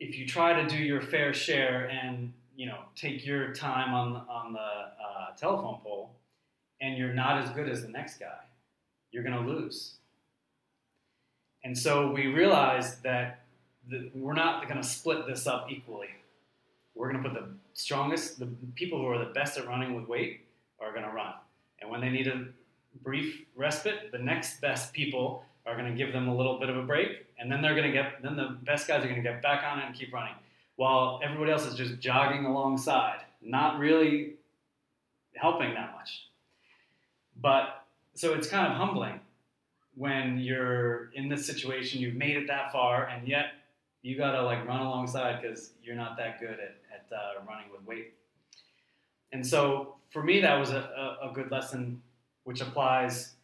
if 0.00 0.16
you 0.16 0.26
try 0.26 0.60
to 0.60 0.68
do 0.68 0.76
your 0.76 1.00
fair 1.00 1.32
share 1.34 1.88
and 1.88 2.32
you 2.56 2.66
know 2.66 2.78
take 2.94 3.24
your 3.26 3.52
time 3.54 3.94
on 3.94 4.16
on 4.28 4.52
the 4.52 4.58
uh, 4.58 5.36
telephone 5.36 5.78
pole, 5.82 6.10
and 6.80 6.96
you're 6.96 7.14
not 7.14 7.42
as 7.42 7.50
good 7.50 7.68
as 7.68 7.82
the 7.82 7.88
next 7.88 8.18
guy, 8.18 8.38
you're 9.10 9.22
going 9.22 9.34
to 9.34 9.50
lose. 9.50 9.94
And 11.64 11.76
so 11.76 12.12
we 12.12 12.26
realized 12.28 13.02
that 13.02 13.40
the, 13.88 14.10
we're 14.14 14.34
not 14.34 14.68
going 14.68 14.80
to 14.80 14.86
split 14.86 15.26
this 15.26 15.46
up 15.46 15.70
equally. 15.70 16.08
We're 16.98 17.12
going 17.12 17.22
to 17.22 17.28
put 17.30 17.38
the 17.38 17.48
strongest, 17.74 18.40
the 18.40 18.48
people 18.74 18.98
who 18.98 19.06
are 19.06 19.18
the 19.18 19.32
best 19.32 19.56
at 19.56 19.68
running 19.68 19.94
with 19.94 20.08
weight 20.08 20.40
are 20.80 20.90
going 20.90 21.04
to 21.04 21.12
run. 21.12 21.32
And 21.80 21.88
when 21.88 22.00
they 22.00 22.10
need 22.10 22.26
a 22.26 22.46
brief 23.04 23.44
respite, 23.54 24.10
the 24.10 24.18
next 24.18 24.60
best 24.60 24.92
people 24.92 25.44
are 25.64 25.76
going 25.76 25.88
to 25.88 25.96
give 25.96 26.12
them 26.12 26.26
a 26.26 26.36
little 26.36 26.58
bit 26.58 26.68
of 26.68 26.76
a 26.76 26.82
break, 26.82 27.26
and 27.38 27.52
then 27.52 27.62
they're 27.62 27.76
going 27.76 27.86
to 27.86 27.92
get, 27.92 28.20
then 28.20 28.36
the 28.36 28.58
best 28.64 28.88
guys 28.88 29.04
are 29.04 29.08
going 29.08 29.22
to 29.22 29.22
get 29.22 29.40
back 29.40 29.62
on 29.62 29.78
it 29.78 29.86
and 29.86 29.94
keep 29.94 30.12
running, 30.12 30.34
while 30.74 31.20
everybody 31.22 31.52
else 31.52 31.66
is 31.66 31.74
just 31.76 32.00
jogging 32.00 32.44
alongside, 32.46 33.20
not 33.42 33.78
really 33.78 34.34
helping 35.36 35.74
that 35.74 35.92
much. 35.94 36.26
But 37.40 37.84
so 38.14 38.34
it's 38.34 38.48
kind 38.48 38.66
of 38.66 38.76
humbling 38.76 39.20
when 39.94 40.38
you're 40.38 41.10
in 41.12 41.28
this 41.28 41.46
situation, 41.46 42.00
you've 42.00 42.16
made 42.16 42.36
it 42.36 42.48
that 42.48 42.72
far, 42.72 43.06
and 43.06 43.28
yet 43.28 43.52
you 44.02 44.16
gotta 44.16 44.42
like 44.42 44.66
run 44.66 44.80
alongside 44.80 45.42
because 45.42 45.70
you're 45.82 45.96
not 45.96 46.16
that 46.16 46.40
good 46.40 46.58
at, 46.58 46.76
uh, 47.12 47.40
running 47.48 47.70
with 47.72 47.84
weight. 47.86 48.14
And 49.32 49.46
so 49.46 49.96
for 50.10 50.22
me, 50.22 50.40
that 50.40 50.58
was 50.58 50.70
a, 50.70 51.18
a, 51.22 51.30
a 51.30 51.32
good 51.32 51.50
lesson, 51.50 52.00
which 52.44 52.60
applies 52.60 53.34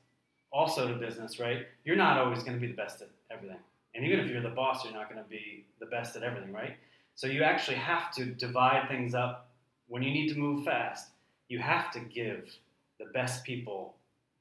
also 0.52 0.88
to 0.88 0.94
business, 0.94 1.38
right? 1.38 1.66
You're 1.84 1.96
not 1.96 2.18
always 2.18 2.42
going 2.42 2.54
to 2.54 2.60
be 2.60 2.68
the 2.68 2.76
best 2.76 3.02
at 3.02 3.08
everything. 3.30 3.58
And 3.94 4.04
even 4.04 4.20
if 4.20 4.30
you're 4.30 4.42
the 4.42 4.48
boss, 4.48 4.84
you're 4.84 4.94
not 4.94 5.10
going 5.10 5.22
to 5.22 5.28
be 5.28 5.66
the 5.80 5.86
best 5.86 6.16
at 6.16 6.22
everything, 6.22 6.52
right? 6.52 6.76
So 7.14 7.26
you 7.26 7.42
actually 7.42 7.76
have 7.76 8.12
to 8.14 8.26
divide 8.26 8.88
things 8.88 9.14
up. 9.14 9.48
When 9.88 10.02
you 10.02 10.10
need 10.10 10.32
to 10.32 10.38
move 10.38 10.64
fast, 10.64 11.10
you 11.48 11.58
have 11.58 11.92
to 11.92 12.00
give 12.00 12.56
the 12.98 13.06
best 13.06 13.44
people 13.44 13.94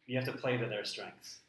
you 0.08 0.18
have 0.18 0.26
to 0.26 0.34
play 0.34 0.58
to 0.58 0.66
their 0.66 0.86
strengths 0.86 1.40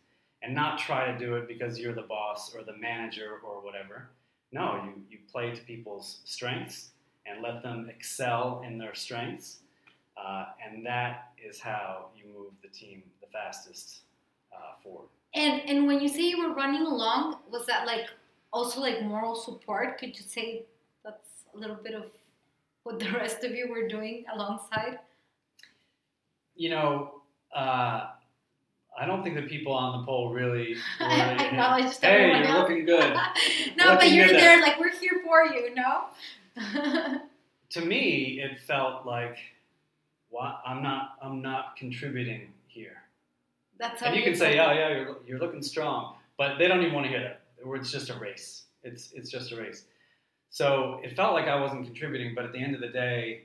and 0.42 0.54
not 0.54 0.78
try 0.78 1.10
to 1.10 1.18
do 1.18 1.36
it 1.36 1.48
because 1.48 1.78
you're 1.78 1.94
the 1.94 2.02
boss 2.02 2.54
or 2.54 2.62
the 2.62 2.76
manager 2.76 3.40
or 3.44 3.64
whatever. 3.64 4.08
No, 4.52 4.80
you, 4.84 5.02
you 5.10 5.18
play 5.30 5.54
to 5.54 5.60
people's 5.62 6.20
strengths 6.24 6.90
and 7.26 7.42
let 7.42 7.62
them 7.62 7.88
excel 7.88 8.62
in 8.66 8.78
their 8.78 8.94
strengths. 8.94 9.58
Uh, 10.16 10.46
and 10.64 10.84
that 10.86 11.32
is 11.42 11.60
how 11.60 12.06
you 12.16 12.24
move 12.32 12.52
the 12.62 12.68
team 12.68 13.02
the 13.20 13.26
fastest 13.32 14.00
uh, 14.52 14.80
forward. 14.82 15.08
And 15.34 15.62
and 15.68 15.86
when 15.86 16.00
you 16.00 16.08
say 16.08 16.22
you 16.22 16.46
were 16.46 16.54
running 16.54 16.82
along, 16.82 17.38
was 17.50 17.66
that 17.66 17.86
like 17.86 18.08
also 18.52 18.80
like 18.80 19.02
moral 19.02 19.34
support? 19.34 19.98
Could 19.98 20.16
you 20.16 20.22
say 20.22 20.64
that's 21.04 21.30
a 21.54 21.58
little 21.58 21.76
bit 21.76 21.94
of 21.94 22.06
what 22.84 22.98
the 23.00 23.10
rest 23.12 23.42
of 23.42 23.50
you 23.52 23.68
were 23.68 23.88
doing 23.88 24.24
alongside? 24.32 25.00
You 26.54 26.70
know, 26.70 27.22
uh, 27.54 28.10
I 28.96 29.06
don't 29.06 29.24
think 29.24 29.34
the 29.34 29.42
people 29.42 29.72
on 29.72 30.00
the 30.00 30.06
pole 30.06 30.32
really. 30.32 30.76
really 31.00 31.44
Acknowledged 31.44 32.00
hey, 32.00 32.28
you're 32.28 32.46
else. 32.46 32.68
looking 32.68 32.84
good. 32.84 33.16
no, 33.76 33.96
but 33.96 34.12
you're 34.12 34.28
there 34.28 34.40
there. 34.40 34.60
like 34.60 34.78
we're 34.78 34.96
here 34.96 35.20
for 35.24 35.44
you, 35.46 35.74
no? 35.74 36.04
to 37.70 37.80
me, 37.80 38.40
it 38.42 38.60
felt 38.60 39.06
like, 39.06 39.38
what? 40.30 40.60
I'm 40.66 40.82
not. 40.82 41.16
I'm 41.22 41.42
not 41.42 41.76
contributing 41.76 42.52
here. 42.66 43.02
That's 43.78 44.00
how 44.00 44.06
And 44.06 44.16
you 44.16 44.22
can 44.22 44.34
say, 44.34 44.56
"Yeah, 44.56 44.70
oh, 44.70 44.72
yeah, 44.72 44.88
you're, 44.88 45.16
you're 45.26 45.38
looking 45.38 45.62
strong," 45.62 46.16
but 46.36 46.58
they 46.58 46.68
don't 46.68 46.80
even 46.82 46.94
want 46.94 47.06
to 47.06 47.10
hear 47.10 47.20
that. 47.20 47.40
It's 47.76 47.90
just 47.90 48.10
a 48.10 48.18
race. 48.18 48.64
It's 48.82 49.12
it's 49.12 49.30
just 49.30 49.52
a 49.52 49.56
race. 49.56 49.84
So 50.50 51.00
it 51.02 51.16
felt 51.16 51.34
like 51.34 51.46
I 51.46 51.60
wasn't 51.60 51.84
contributing, 51.84 52.34
but 52.34 52.44
at 52.44 52.52
the 52.52 52.62
end 52.62 52.74
of 52.74 52.80
the 52.80 52.88
day, 52.88 53.42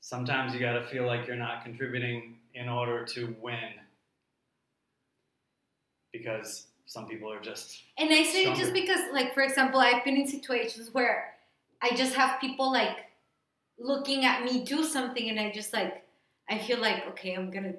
sometimes 0.00 0.54
you 0.54 0.60
got 0.60 0.74
to 0.74 0.84
feel 0.84 1.06
like 1.06 1.26
you're 1.26 1.36
not 1.36 1.64
contributing 1.64 2.36
in 2.54 2.68
order 2.68 3.04
to 3.04 3.34
win, 3.40 3.72
because 6.12 6.66
some 6.86 7.06
people 7.06 7.32
are 7.32 7.40
just 7.40 7.82
And 7.98 8.10
I 8.12 8.22
say 8.22 8.44
it 8.44 8.56
just 8.56 8.72
because, 8.72 9.00
like, 9.12 9.32
for 9.34 9.42
example, 9.42 9.80
I've 9.80 10.04
been 10.04 10.16
in 10.16 10.26
situations 10.26 10.90
where 10.92 11.31
I 11.82 11.94
just 11.94 12.14
have 12.14 12.40
people 12.40 12.72
like 12.72 12.96
looking 13.78 14.24
at 14.24 14.44
me 14.44 14.64
do 14.64 14.84
something, 14.84 15.28
and 15.28 15.40
I 15.40 15.50
just 15.52 15.72
like 15.72 16.04
I 16.48 16.58
feel 16.58 16.78
like 16.78 17.06
okay, 17.10 17.34
I'm 17.34 17.50
gonna 17.50 17.74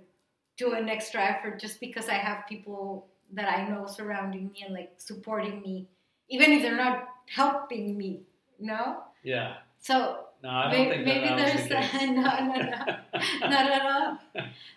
do 0.58 0.74
an 0.74 0.90
extra 0.90 1.22
effort 1.22 1.60
just 1.60 1.80
because 1.80 2.10
I 2.10 2.16
have 2.16 2.46
people 2.48 3.08
that 3.34 3.50
I 3.50 3.68
know 3.68 3.88
surrounding 3.88 4.52
me 4.52 4.64
and 4.66 4.74
like 4.74 4.94
supporting 4.98 5.62
me, 5.62 5.88
even 6.30 6.52
if 6.52 6.62
they're 6.62 6.78
not 6.78 7.08
helping 7.28 7.98
me. 7.98 8.22
No, 8.60 9.04
yeah. 9.24 9.56
so 9.80 10.26
No, 10.44 10.50
I 10.50 10.72
don't 10.72 10.72
maybe, 10.72 10.90
think 10.92 11.06
that, 11.06 11.16
maybe 11.16 11.28
that 11.28 11.38
there's 11.38 11.68
the 11.70 12.06
no, 12.12 12.22
no, 12.22 12.56
no, 12.62 13.50
not 13.50 13.72
at 13.72 13.82
all. 13.82 14.20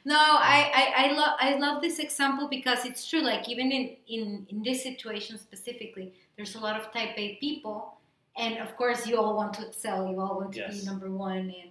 No, 0.05 0.17
I, 0.17 0.73
I, 0.75 1.05
I 1.05 1.13
love 1.13 1.37
I 1.39 1.55
love 1.59 1.83
this 1.83 1.99
example 1.99 2.49
because 2.49 2.85
it's 2.85 3.09
true. 3.09 3.21
Like 3.21 3.49
even 3.49 3.71
in, 3.71 3.97
in, 4.09 4.47
in 4.49 4.63
this 4.63 4.83
situation 4.83 5.39
specifically, 5.39 6.15
there's 6.37 6.55
a 6.55 6.61
lot 6.61 6.81
of 6.81 6.93
type 6.93 7.11
A 7.17 7.37
people, 7.37 7.96
and 8.37 8.59
of 8.59 8.77
course 8.77 9.07
you 9.07 9.17
all 9.19 9.35
want 9.37 9.55
to 9.55 9.67
excel. 9.67 10.09
You 10.11 10.21
all 10.21 10.37
want 10.37 10.53
to 10.53 10.59
Yes. 10.61 10.81
be 10.81 10.87
number 10.87 11.11
one, 11.11 11.39
and 11.63 11.71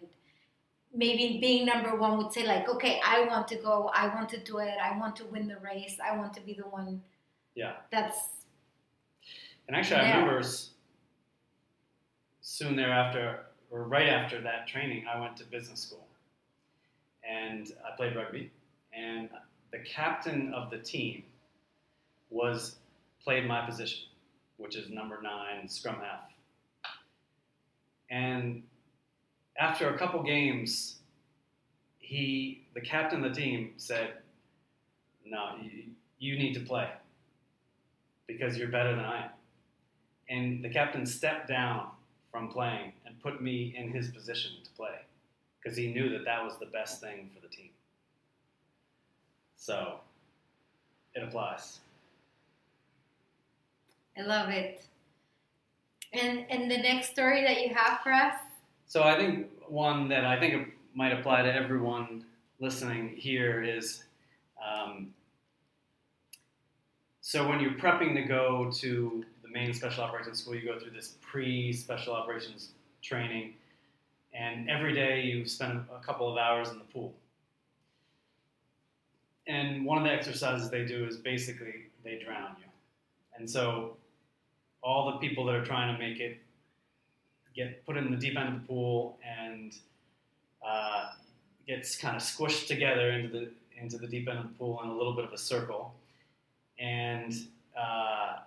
maybe 0.93 1.38
being 1.39 1.65
number 1.65 1.95
one 1.95 2.17
would 2.17 2.31
say 2.34 2.45
like, 2.45 2.67
okay, 2.69 3.00
I 3.05 3.25
want 3.25 3.48
to 3.50 3.55
go. 3.57 3.89
I 3.93 4.07
want 4.15 4.29
to 4.29 4.39
do 4.43 4.57
it. 4.60 4.75
I 4.81 4.98
want 4.98 5.15
to 5.17 5.25
win 5.25 5.48
the 5.48 5.57
race. 5.57 5.98
I 6.00 6.15
want 6.17 6.34
to 6.36 6.41
be 6.41 6.53
the 6.53 6.63
one. 6.67 7.01
Yeah. 7.55 7.74
That's 7.91 8.17
And 9.67 9.75
actually, 9.75 10.01
I 10.01 10.17
remember 10.19 10.43
soon 12.41 12.75
thereafter, 12.75 13.45
or 13.72 13.84
right 13.84 14.10
after 14.10 14.39
that 14.41 14.67
training, 14.67 15.05
I 15.07 15.19
went 15.19 15.36
to 15.38 15.43
business 15.45 15.79
school, 15.81 16.05
and 17.27 17.72
I 17.86 17.95
played 17.95 18.15
rugby. 18.15 18.51
And 18.93 19.29
the 19.72 19.79
captain 19.79 20.53
of 20.53 20.69
the 20.69 20.77
team 20.77 21.24
was 22.29 22.75
played 23.24 23.45
my 23.48 23.65
position, 23.65 24.07
which 24.57 24.75
is 24.75 24.89
number 24.89 25.19
nine, 25.22 25.67
scrum 25.67 25.95
half. 26.00 26.31
And 28.10 28.64
after 29.58 29.94
a 29.94 29.98
couple 29.98 30.22
games, 30.24 31.00
he, 32.00 32.66
the 32.74 32.82
captain 32.82 33.24
of 33.24 33.34
the 33.34 33.42
team, 33.42 33.74
said, 33.78 34.14
"No, 35.26 35.56
you, 35.62 35.84
you 36.20 36.38
need 36.38 36.54
to 36.54 36.60
play 36.60 36.90
because 38.28 38.58
you're 38.58 38.70
better 38.70 38.96
than 38.96 39.06
I 39.06 39.26
am." 39.26 39.30
and 40.30 40.64
the 40.64 40.70
captain 40.70 41.06
stepped 41.06 41.48
down 41.48 41.88
from 42.32 42.48
playing 42.50 42.94
and 43.06 43.20
put 43.22 43.42
me 43.42 43.74
in 43.78 43.92
his 43.92 44.10
position 44.10 44.52
to 44.64 44.70
play 44.72 44.96
because 45.62 45.78
he 45.78 45.88
knew 45.94 46.10
that 46.10 46.26
that 46.26 46.44
was 46.44 46.58
the 46.60 46.66
best 46.68 47.02
thing 47.02 47.30
for 47.34 47.42
the 47.42 47.48
team. 47.48 47.70
So 49.56 50.00
it 51.14 51.24
applies. 51.24 51.80
I 54.18 54.22
love 54.22 54.50
it. 54.50 54.86
And 56.17 56.45
and 56.50 56.72
the 56.72 56.77
next 56.77 57.10
story 57.12 57.43
that 57.43 57.62
you 57.62 57.74
have 57.74 58.00
for 58.01 58.12
us. 58.12 58.36
So 58.88 59.03
I 59.03 59.17
think 59.17 59.48
one 59.67 60.07
that 60.10 60.25
I 60.25 60.39
think 60.39 60.74
might 60.93 61.12
apply 61.12 61.41
to 61.41 61.53
everyone 61.53 62.24
listening 62.60 63.15
here 63.17 63.63
is 63.63 64.04
um, 64.65 65.13
so 67.21 67.47
when 67.49 67.60
you're 67.60 67.73
prepping 67.73 68.13
to 68.15 68.21
go 68.21 68.71
to 68.75 69.25
the 69.43 69.49
main 69.49 69.73
special 69.73 70.04
operations 70.04 70.41
school, 70.41 70.56
you 70.56 70.63
go 70.63 70.80
through 70.80 70.91
this 70.91 71.15
pre-special 71.21 72.13
operations 72.13 72.69
training, 73.01 73.56
and 74.34 74.69
every 74.69 74.93
day 74.93 75.21
you 75.21 75.45
spend 75.45 75.84
a 75.93 76.06
couple 76.06 76.32
of 76.32 76.38
hours 76.38 76.69
in 76.69 76.78
the 76.78 76.84
pool. 76.86 77.13
And 79.47 79.86
one 79.86 79.97
of 79.97 80.04
the 80.04 80.12
exercises 80.12 80.69
they 80.69 80.86
do 80.86 81.06
is 81.06 81.17
basically 81.17 81.88
they 82.04 82.19
drown 82.23 82.56
you, 82.60 82.69
and 83.38 83.49
so 83.49 83.97
all 84.86 85.12
the 85.12 85.17
people 85.17 85.43
that 85.45 85.56
are 85.56 85.65
trying 85.65 85.91
to 85.91 86.00
make 86.00 86.19
it 86.19 86.38
get 87.56 87.84
put 87.86 87.98
in 87.98 88.12
the 88.12 88.17
deep 88.17 88.38
end 88.38 88.50
of 88.50 88.62
the 88.62 88.67
pool 88.67 89.17
and 89.26 89.76
uh, 90.65 91.08
gets 91.67 91.95
kind 91.95 92.15
of 92.15 92.21
squished 92.21 92.67
together 92.67 93.10
into 93.10 93.30
the 93.30 93.50
into 93.82 93.98
the 93.98 94.08
deep 94.08 94.30
end 94.30 94.38
of 94.38 94.43
the 94.43 94.54
pool 94.54 94.80
in 94.84 94.89
a 94.89 94.93
little 94.95 95.13
bit 95.13 95.26
of 95.26 95.34
a 95.34 95.38
circle, 95.38 95.93
and 96.80 97.34
uh, 97.78 98.38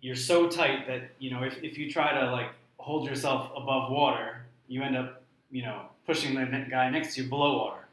you're 0.00 0.16
so 0.16 0.48
tight 0.48 0.86
that 0.86 1.10
you 1.18 1.30
know 1.30 1.42
if, 1.42 1.62
if 1.62 1.76
you 1.76 1.90
try 1.90 2.18
to 2.18 2.30
like 2.30 2.50
hold 2.78 3.08
yourself 3.08 3.50
above 3.56 3.90
water, 3.90 4.44
you 4.68 4.82
end 4.82 4.96
up 4.96 5.22
you 5.50 5.62
know 5.62 5.82
pushing 6.06 6.34
the 6.34 6.66
guy 6.70 6.88
next 6.88 7.14
to 7.14 7.22
you 7.22 7.28
below 7.28 7.58
water. 7.58 7.86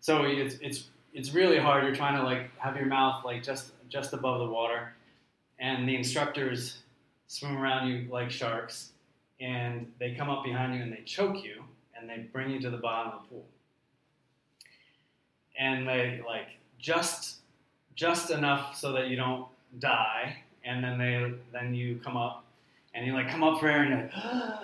So 0.00 0.22
it's 0.22 0.56
it's 0.62 0.84
it's 1.12 1.34
really 1.34 1.58
hard. 1.58 1.84
You're 1.84 1.94
trying 1.94 2.16
to 2.16 2.22
like 2.22 2.56
have 2.58 2.76
your 2.76 2.86
mouth 2.86 3.24
like 3.24 3.42
just 3.42 3.72
just 3.88 4.12
above 4.12 4.38
the 4.38 4.46
water, 4.46 4.94
and 5.70 5.88
the 5.88 5.94
instructors 5.94 6.78
swim 7.28 7.56
around 7.56 7.88
you 7.88 8.08
like 8.10 8.30
sharks 8.30 8.90
and 9.40 9.90
they 9.98 10.14
come 10.14 10.28
up 10.28 10.44
behind 10.44 10.74
you 10.74 10.82
and 10.82 10.92
they 10.92 11.02
choke 11.04 11.44
you 11.44 11.62
and 11.96 12.10
they 12.10 12.18
bring 12.32 12.50
you 12.50 12.60
to 12.60 12.70
the 12.70 12.76
bottom 12.76 13.12
of 13.12 13.22
the 13.22 13.28
pool. 13.28 13.44
And 15.58 15.86
they 15.86 16.22
like 16.26 16.48
just 16.78 17.36
just 17.94 18.30
enough 18.30 18.76
so 18.76 18.92
that 18.92 19.08
you 19.08 19.16
don't 19.16 19.46
die 19.78 20.38
and 20.64 20.82
then 20.82 20.98
they 20.98 21.32
then 21.52 21.74
you 21.74 22.00
come 22.02 22.16
up 22.16 22.44
and 22.94 23.06
you 23.06 23.12
like 23.12 23.28
come 23.28 23.44
up 23.44 23.60
for 23.60 23.68
air 23.68 23.82
and 23.82 24.10
like, 24.12 24.12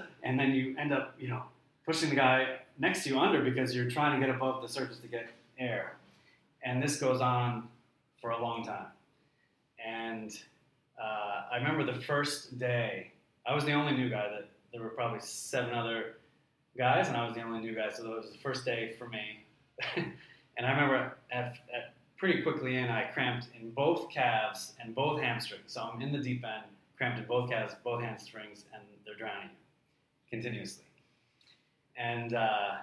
and 0.24 0.38
then 0.38 0.52
you 0.52 0.74
end 0.76 0.92
up 0.92 1.14
you 1.18 1.28
know 1.28 1.42
pushing 1.84 2.10
the 2.10 2.16
guy 2.16 2.56
next 2.78 3.04
to 3.04 3.10
you 3.10 3.18
under 3.18 3.42
because 3.42 3.74
you're 3.74 3.90
trying 3.90 4.18
to 4.18 4.26
get 4.26 4.34
above 4.34 4.60
the 4.60 4.68
surface 4.68 4.98
to 4.98 5.06
get 5.06 5.28
air. 5.58 5.94
And 6.62 6.82
this 6.82 6.96
goes 6.96 7.20
on 7.20 7.68
for 8.20 8.30
a 8.30 8.42
long 8.42 8.64
time. 8.64 8.86
And 9.84 10.36
uh, 11.00 11.42
I 11.52 11.56
remember 11.56 11.84
the 11.84 12.00
first 12.00 12.58
day 12.58 13.12
I 13.46 13.54
was 13.54 13.64
the 13.64 13.72
only 13.72 13.92
new 13.92 14.08
guy 14.08 14.28
that 14.28 14.48
there 14.72 14.82
were 14.82 14.90
probably 14.90 15.20
seven 15.20 15.72
other 15.72 16.16
guys, 16.76 17.08
and 17.08 17.16
I 17.16 17.24
was 17.24 17.34
the 17.34 17.42
only 17.42 17.60
new 17.60 17.74
guy, 17.74 17.90
so 17.90 18.04
it 18.04 18.16
was 18.16 18.30
the 18.30 18.38
first 18.38 18.64
day 18.64 18.94
for 18.98 19.08
me. 19.08 19.44
and 19.96 20.66
I 20.66 20.70
remember 20.70 21.16
at, 21.30 21.58
at 21.74 21.94
pretty 22.16 22.42
quickly 22.42 22.76
in, 22.76 22.88
I 22.88 23.04
cramped 23.12 23.48
in 23.58 23.70
both 23.70 24.10
calves 24.10 24.72
and 24.80 24.94
both 24.94 25.20
hamstrings. 25.20 25.64
So 25.66 25.82
I'm 25.82 26.00
in 26.02 26.12
the 26.12 26.18
deep 26.18 26.44
end, 26.44 26.64
cramped 26.96 27.18
in 27.18 27.26
both 27.26 27.50
calves, 27.50 27.74
both 27.84 28.02
hamstrings, 28.02 28.64
and 28.72 28.82
they're 29.04 29.14
drowning 29.14 29.50
continuously. 30.30 30.84
And 31.96 32.34
uh, 32.34 32.76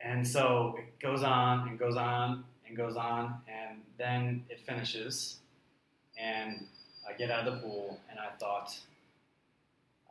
and 0.00 0.26
so 0.26 0.76
it 0.78 0.98
goes 1.00 1.22
on 1.22 1.68
and 1.68 1.78
goes 1.78 1.96
on 1.96 2.44
and 2.66 2.76
goes 2.76 2.96
on, 2.96 3.34
and 3.48 3.80
then 3.98 4.44
it 4.48 4.60
finishes, 4.60 5.40
and 6.20 6.66
I 7.08 7.16
get 7.16 7.30
out 7.30 7.46
of 7.46 7.54
the 7.54 7.60
pool, 7.60 7.98
and 8.10 8.18
I 8.18 8.30
thought, 8.38 8.78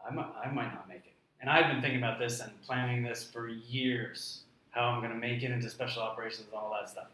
I 0.06 0.14
might, 0.14 0.28
I 0.44 0.52
might 0.52 0.74
not 0.74 0.88
make 0.88 1.06
it. 1.06 1.14
And 1.42 1.50
I've 1.50 1.72
been 1.72 1.82
thinking 1.82 2.00
about 2.00 2.20
this 2.20 2.40
and 2.40 2.52
planning 2.64 3.04
this 3.04 3.24
for 3.24 3.48
years, 3.48 4.42
how 4.72 4.86
I'm 4.86 5.00
going 5.00 5.14
to 5.14 5.18
make 5.18 5.44
it 5.44 5.52
into 5.52 5.70
special 5.70 6.02
operations 6.02 6.48
and 6.52 6.54
all 6.56 6.76
that 6.80 6.90
stuff. 6.90 7.08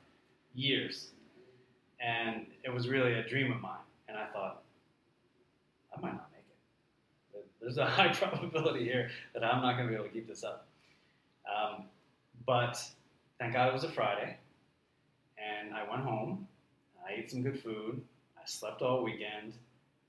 Years. 0.56 1.10
And 2.00 2.46
it 2.64 2.74
was 2.74 2.88
really 2.88 3.14
a 3.14 3.28
dream 3.28 3.52
of 3.52 3.62
mine. 3.62 3.74
And 4.08 4.18
I 4.18 4.26
thought, 4.28 4.64
I 5.96 6.02
might 6.02 6.14
not 6.14 6.30
make 6.32 6.46
it. 7.34 7.46
There's 7.62 7.78
a 7.78 7.86
high 7.90 8.14
probability 8.14 8.84
here 8.84 9.10
that 9.34 9.44
I'm 9.44 9.62
not 9.62 9.78
going 9.78 9.88
to 9.88 9.90
be 9.90 9.96
able 9.96 10.06
to 10.06 10.12
keep 10.12 10.28
this 10.28 10.44
up. 10.44 10.68
Um, 11.46 11.86
but 12.46 12.84
thank 13.40 13.54
God 13.54 13.70
it 13.70 13.74
was 13.74 13.84
a 13.84 13.92
Friday. 13.92 14.38
And 15.38 15.74
I 15.74 15.88
went 15.90 16.04
home. 16.04 16.48
I 17.08 17.14
ate 17.14 17.30
some 17.30 17.44
good 17.44 17.62
food. 17.62 18.02
I 18.46 18.48
slept 18.48 18.84
all 18.84 19.04
weekend. 19.04 19.54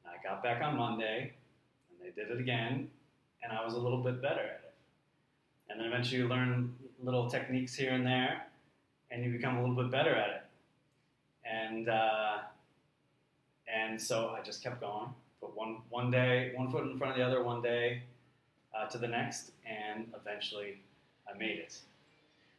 I 0.04 0.22
got 0.22 0.42
back 0.42 0.60
on 0.60 0.76
Monday 0.76 1.32
and 1.88 1.98
they 2.06 2.14
did 2.20 2.30
it 2.30 2.38
again, 2.38 2.90
and 3.42 3.50
I 3.50 3.64
was 3.64 3.72
a 3.72 3.78
little 3.78 4.02
bit 4.02 4.20
better 4.20 4.40
at 4.40 4.60
it. 4.62 4.74
And 5.70 5.80
then 5.80 5.86
eventually 5.86 6.20
you 6.20 6.28
learn 6.28 6.74
little 7.02 7.30
techniques 7.30 7.74
here 7.74 7.92
and 7.92 8.06
there, 8.06 8.46
and 9.10 9.24
you 9.24 9.32
become 9.32 9.56
a 9.56 9.60
little 9.60 9.74
bit 9.74 9.90
better 9.90 10.14
at 10.14 10.28
it. 10.28 10.42
And 11.50 11.88
uh, 11.88 12.38
and 13.74 13.98
so 13.98 14.36
I 14.38 14.42
just 14.42 14.62
kept 14.62 14.82
going, 14.82 15.08
put 15.40 15.56
one 15.56 15.78
one 15.88 16.10
day, 16.10 16.52
one 16.56 16.70
foot 16.70 16.84
in 16.84 16.98
front 16.98 17.12
of 17.12 17.18
the 17.18 17.24
other, 17.24 17.42
one 17.42 17.62
day 17.62 18.02
uh, 18.76 18.86
to 18.88 18.98
the 18.98 19.08
next, 19.08 19.52
and 19.64 20.12
eventually 20.14 20.82
I 21.26 21.38
made 21.38 21.58
it. 21.58 21.78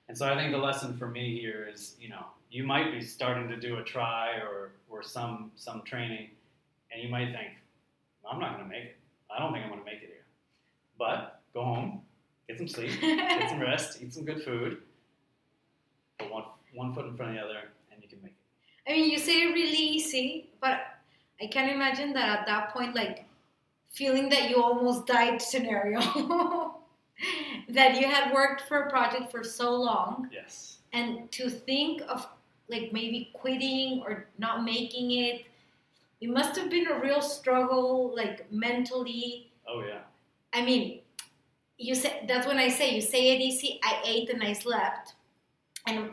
And 0.10 0.18
so 0.18 0.28
I 0.28 0.36
think 0.36 0.54
the 0.54 0.58
lesson 0.58 0.98
for 0.98 1.08
me 1.08 1.40
here 1.40 1.70
is, 1.72 1.96
you 2.02 2.10
know, 2.10 2.26
you 2.50 2.63
might 2.63 2.92
be 2.92 3.02
starting 3.02 3.48
to 3.50 3.58
do 3.58 3.78
a 3.78 3.84
try 3.84 4.38
or, 4.38 4.72
or 4.89 5.04
some 5.04 5.52
some 5.56 5.82
training, 5.84 6.30
and 6.91 7.02
you 7.02 7.10
might 7.10 7.28
think, 7.32 7.50
I'm 8.30 8.39
not 8.39 8.54
going 8.58 8.63
to 8.63 8.69
make 8.69 8.84
it. 8.86 8.97
I 9.36 9.39
don't 9.39 9.52
think 9.54 9.63
I'm 9.65 9.69
going 9.71 9.82
to 9.84 9.86
make 9.86 10.02
it 10.02 10.08
here. 10.08 10.26
But 10.97 11.41
go 11.54 11.63
home, 11.63 12.02
get 12.47 12.58
some 12.58 12.67
sleep, 12.67 12.91
get 13.02 13.50
some 13.50 13.60
rest, 13.71 14.02
eat 14.02 14.13
some 14.13 14.26
good 14.26 14.41
food, 14.43 14.78
put 16.19 16.32
one 16.32 16.43
one 16.73 16.93
foot 16.93 17.06
in 17.06 17.13
front 17.15 17.32
of 17.32 17.38
the 17.38 17.41
other, 17.43 17.60
and 17.91 18.02
you 18.02 18.08
can 18.10 18.19
make 18.21 18.32
it. 18.32 18.89
I 18.91 18.93
mean, 18.95 19.10
you 19.12 19.17
say 19.19 19.41
it 19.43 19.54
really 19.54 19.78
easy, 19.78 20.50
but 20.62 20.80
I 21.41 21.47
can 21.47 21.69
imagine 21.69 22.13
that 22.13 22.39
at 22.39 22.45
that 22.47 22.73
point, 22.73 22.95
like 22.95 23.26
feeling 23.91 24.30
that 24.30 24.50
you 24.50 24.62
almost 24.63 25.06
died 25.08 25.41
scenario, 25.41 26.00
that 27.69 28.00
you 28.00 28.08
had 28.08 28.34
worked 28.34 28.62
for 28.67 28.84
a 28.84 28.89
project 28.89 29.32
for 29.32 29.43
so 29.43 29.73
long, 29.76 30.30
Yes. 30.32 30.78
and 30.93 31.30
to 31.34 31.50
think 31.50 32.02
of 32.08 32.28
like 32.69 32.91
maybe 32.91 33.30
quitting 33.34 34.01
or 34.06 34.27
not 34.38 34.63
making 34.63 35.12
it, 35.12 35.45
it 36.19 36.30
must 36.30 36.58
have 36.58 36.69
been 36.69 36.88
a 36.88 36.99
real 36.99 37.21
struggle, 37.21 38.13
like 38.15 38.51
mentally. 38.51 39.51
Oh 39.67 39.84
yeah. 39.88 40.01
I 40.53 40.63
mean, 40.63 41.01
you 41.77 41.93
say 41.95 42.25
that's 42.27 42.47
when 42.47 42.58
I 42.58 42.69
say 42.69 42.95
you 42.95 43.01
say 43.01 43.36
it 43.36 43.41
easy. 43.41 43.80
I 43.84 44.01
ate 44.03 44.30
and 44.30 44.43
I 44.43 44.53
slept, 44.53 45.13
and 45.86 46.12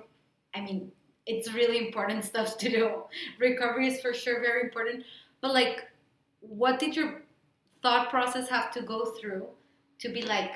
I 0.54 0.60
mean 0.60 0.92
it's 1.26 1.52
really 1.54 1.78
important 1.78 2.24
stuff 2.32 2.58
to 2.58 2.68
do. 2.68 3.02
Recovery 3.38 3.88
is 3.88 4.00
for 4.00 4.12
sure 4.12 4.40
very 4.40 4.62
important, 4.62 5.04
but 5.40 5.52
like, 5.52 5.88
what 6.40 6.78
did 6.78 6.96
your 6.96 7.22
thought 7.82 8.10
process 8.10 8.48
have 8.48 8.70
to 8.72 8.82
go 8.82 9.06
through 9.20 9.46
to 10.00 10.08
be 10.08 10.22
like, 10.22 10.52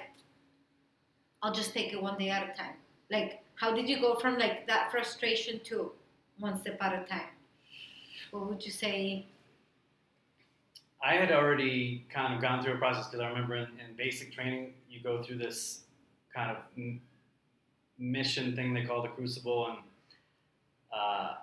I'll 1.43 1.55
just 1.55 1.73
take 1.73 1.93
it 1.93 2.03
one 2.03 2.19
day 2.19 2.31
at 2.31 2.51
a 2.51 2.53
time? 2.53 2.75
Like, 3.11 3.43
how 3.59 3.75
did 3.75 3.89
you 3.89 4.01
go 4.01 4.15
from 4.15 4.39
like 4.39 4.67
that 4.69 4.91
frustration 4.91 5.61
to 5.65 5.91
one 6.39 6.59
step 6.61 6.79
at 6.81 7.03
a 7.03 7.05
time? 7.07 7.35
What 8.31 8.49
would 8.49 8.65
you 8.65 8.71
say? 8.71 9.27
I 11.03 11.15
had 11.15 11.33
already 11.33 12.07
kind 12.13 12.35
of 12.35 12.41
gone 12.41 12.63
through 12.63 12.75
a 12.75 12.79
process 12.79 13.07
because 13.07 13.21
I 13.21 13.29
remember 13.29 13.57
in, 13.57 13.65
in 13.65 13.97
basic 13.97 14.33
training, 14.33 14.75
you 14.89 15.01
go 15.01 15.23
through 15.23 15.39
this 15.39 15.81
kind 16.35 16.51
of 16.51 16.57
m- 16.77 17.01
mission 17.99 18.55
thing 18.55 18.75
they 18.75 18.85
call 18.85 19.03
the 19.03 19.09
crucible, 19.09 19.69
and 19.69 19.79
uh, 20.93 21.35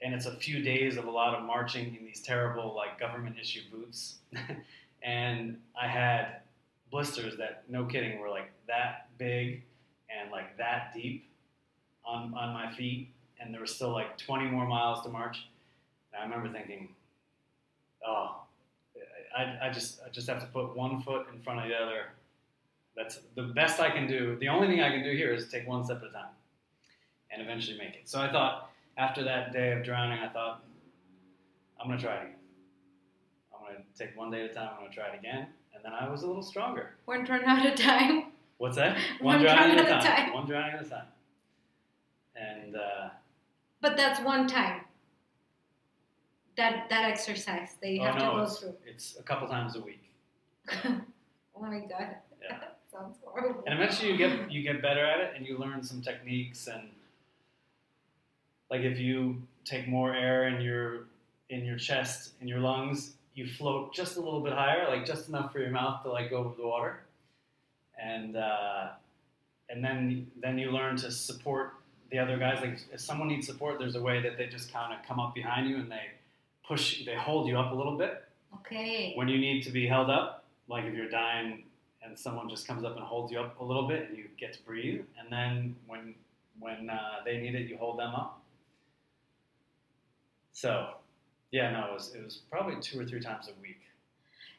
and 0.00 0.14
it's 0.14 0.26
a 0.26 0.36
few 0.36 0.62
days 0.62 0.96
of 0.96 1.06
a 1.06 1.10
lot 1.10 1.34
of 1.34 1.44
marching 1.44 1.96
in 1.96 2.04
these 2.04 2.22
terrible 2.22 2.74
like 2.74 2.98
government 3.00 3.36
issue 3.40 3.62
boots, 3.72 4.16
and 5.02 5.58
I 5.80 5.88
had 5.88 6.42
blisters 6.90 7.36
that, 7.38 7.64
no 7.68 7.84
kidding, 7.84 8.20
were 8.20 8.28
like 8.28 8.50
that 8.68 9.08
big 9.18 9.62
and 10.10 10.30
like 10.30 10.56
that 10.58 10.92
deep 10.94 11.31
on 12.04 12.34
on 12.34 12.52
my 12.52 12.72
feet, 12.72 13.10
and 13.40 13.52
there 13.52 13.60
was 13.60 13.74
still 13.74 13.92
like 13.92 14.18
20 14.18 14.46
more 14.46 14.66
miles 14.66 15.02
to 15.04 15.08
march. 15.08 15.46
And 16.12 16.22
I 16.22 16.24
remember 16.24 16.56
thinking, 16.56 16.88
oh. 18.06 18.36
I, 19.36 19.68
I 19.68 19.70
just 19.70 20.00
I 20.06 20.10
just 20.10 20.28
have 20.28 20.40
to 20.40 20.46
put 20.46 20.76
one 20.76 21.00
foot 21.02 21.26
in 21.32 21.40
front 21.40 21.60
of 21.60 21.68
the 21.68 21.74
other. 21.74 22.06
That's 22.96 23.20
the 23.34 23.44
best 23.44 23.80
I 23.80 23.90
can 23.90 24.06
do. 24.06 24.36
The 24.40 24.48
only 24.48 24.68
thing 24.68 24.82
I 24.82 24.90
can 24.90 25.02
do 25.02 25.12
here 25.12 25.32
is 25.32 25.48
take 25.48 25.66
one 25.66 25.84
step 25.84 26.02
at 26.02 26.10
a 26.10 26.12
time, 26.12 26.34
and 27.30 27.40
eventually 27.40 27.78
make 27.78 27.94
it. 27.94 28.08
So 28.08 28.20
I 28.20 28.30
thought 28.30 28.70
after 28.98 29.24
that 29.24 29.52
day 29.52 29.72
of 29.72 29.84
drowning, 29.84 30.18
I 30.18 30.28
thought 30.28 30.62
I'm 31.80 31.88
gonna 31.88 32.00
try 32.00 32.16
it 32.16 32.22
again. 32.24 32.34
I'm 33.54 33.72
gonna 33.72 33.84
take 33.96 34.16
one 34.16 34.30
day 34.30 34.44
at 34.44 34.50
a 34.50 34.54
time. 34.54 34.70
I'm 34.74 34.84
gonna 34.84 34.94
try 34.94 35.08
it 35.08 35.18
again, 35.18 35.46
and 35.74 35.82
then 35.82 35.92
I 35.92 36.08
was 36.08 36.22
a 36.22 36.26
little 36.26 36.42
stronger. 36.42 36.90
One 37.06 37.24
turn 37.24 37.42
at 37.44 37.66
a 37.66 37.82
time. 37.82 38.24
What's 38.58 38.76
that? 38.76 38.96
One 39.20 39.40
drowning 39.40 39.76
at 39.78 39.86
a 39.86 40.06
time. 40.06 40.32
One 40.32 40.46
drowning 40.46 40.74
at 40.74 40.86
a 40.86 40.88
time. 40.88 41.06
And 42.36 42.76
uh, 42.76 43.08
But 43.80 43.96
that's 43.96 44.20
one 44.20 44.46
time. 44.46 44.82
That 46.56 46.88
that 46.90 47.10
exercise 47.10 47.76
that 47.80 47.90
you 47.90 48.00
oh 48.02 48.04
have 48.04 48.18
to 48.18 48.20
go 48.20 48.42
it's, 48.42 48.58
through. 48.58 48.74
it's 48.86 49.16
a 49.18 49.22
couple 49.22 49.48
times 49.48 49.74
a 49.76 49.80
week. 49.80 50.04
oh 50.84 51.60
my 51.60 51.80
god. 51.80 52.16
Yeah. 52.42 52.58
Sounds 52.92 53.16
horrible. 53.24 53.62
And 53.66 53.74
eventually 53.74 54.12
you 54.12 54.18
get 54.18 54.52
you 54.52 54.62
get 54.62 54.82
better 54.82 55.04
at 55.04 55.20
it 55.20 55.32
and 55.34 55.46
you 55.46 55.56
learn 55.56 55.82
some 55.82 56.02
techniques 56.02 56.66
and 56.66 56.90
like 58.70 58.82
if 58.82 58.98
you 58.98 59.40
take 59.64 59.88
more 59.88 60.14
air 60.14 60.48
in 60.48 60.60
your 60.60 61.04
in 61.48 61.64
your 61.64 61.76
chest 61.78 62.32
in 62.40 62.48
your 62.48 62.60
lungs, 62.60 63.14
you 63.34 63.46
float 63.46 63.94
just 63.94 64.16
a 64.16 64.20
little 64.20 64.40
bit 64.40 64.52
higher, 64.52 64.88
like 64.88 65.06
just 65.06 65.28
enough 65.28 65.52
for 65.52 65.60
your 65.60 65.70
mouth 65.70 66.02
to 66.02 66.10
like 66.10 66.30
go 66.30 66.38
over 66.38 66.54
the 66.56 66.66
water. 66.66 67.00
And 68.02 68.36
uh, 68.36 68.88
and 69.68 69.84
then 69.84 70.30
then 70.40 70.58
you 70.58 70.70
learn 70.70 70.96
to 70.98 71.10
support 71.10 71.74
the 72.12 72.18
other 72.18 72.36
guys. 72.36 72.60
Like 72.60 72.78
if 72.92 73.00
someone 73.00 73.28
needs 73.28 73.46
support, 73.46 73.78
there's 73.78 73.96
a 73.96 74.02
way 74.02 74.20
that 74.22 74.36
they 74.38 74.46
just 74.46 74.72
kind 74.72 74.92
of 74.92 75.04
come 75.06 75.18
up 75.18 75.34
behind 75.34 75.68
you 75.68 75.76
and 75.76 75.90
they 75.90 76.10
push 76.66 77.04
they 77.04 77.16
hold 77.16 77.48
you 77.48 77.58
up 77.58 77.72
a 77.72 77.74
little 77.74 77.98
bit 77.98 78.24
Okay. 78.60 79.14
when 79.16 79.26
you 79.28 79.38
need 79.38 79.64
to 79.64 79.70
be 79.70 79.86
held 79.86 80.10
up, 80.10 80.44
like 80.68 80.84
if 80.84 80.94
you're 80.94 81.08
dying 81.08 81.64
and 82.04 82.16
someone 82.16 82.48
just 82.48 82.68
comes 82.68 82.84
up 82.84 82.96
and 82.96 83.04
holds 83.04 83.32
you 83.32 83.40
up 83.40 83.58
a 83.60 83.64
little 83.64 83.88
bit 83.88 84.08
and 84.08 84.16
you 84.18 84.26
get 84.38 84.52
to 84.52 84.62
breathe, 84.62 85.00
and 85.18 85.32
then 85.32 85.74
when 85.86 86.14
when 86.60 86.90
uh, 86.90 87.16
they 87.24 87.38
need 87.38 87.54
it, 87.54 87.68
you 87.68 87.76
hold 87.78 87.98
them 87.98 88.14
up. 88.14 88.42
So, 90.52 90.90
yeah, 91.50 91.70
no, 91.70 91.86
it 91.86 91.92
was 91.94 92.14
it 92.14 92.22
was 92.22 92.42
probably 92.50 92.76
two 92.80 93.00
or 93.00 93.04
three 93.06 93.20
times 93.20 93.48
a 93.48 93.60
week. 93.62 93.80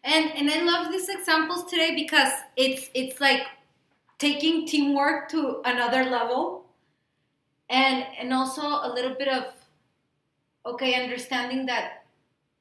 And 0.04 0.32
and 0.32 0.50
I 0.50 0.64
love 0.64 0.92
these 0.92 1.08
examples 1.08 1.70
today 1.70 1.94
because 1.96 2.32
it's 2.58 2.90
it's 2.96 3.22
like 3.22 3.44
taking 4.18 4.66
teamwork 4.66 5.30
to 5.30 5.62
another 5.66 6.06
level 6.06 6.63
and 7.70 8.06
and 8.20 8.34
also 8.34 8.62
a 8.62 8.92
little 8.94 9.16
bit 9.16 9.28
of 9.28 9.46
okay 10.66 11.02
understanding 11.02 11.66
that 11.66 12.06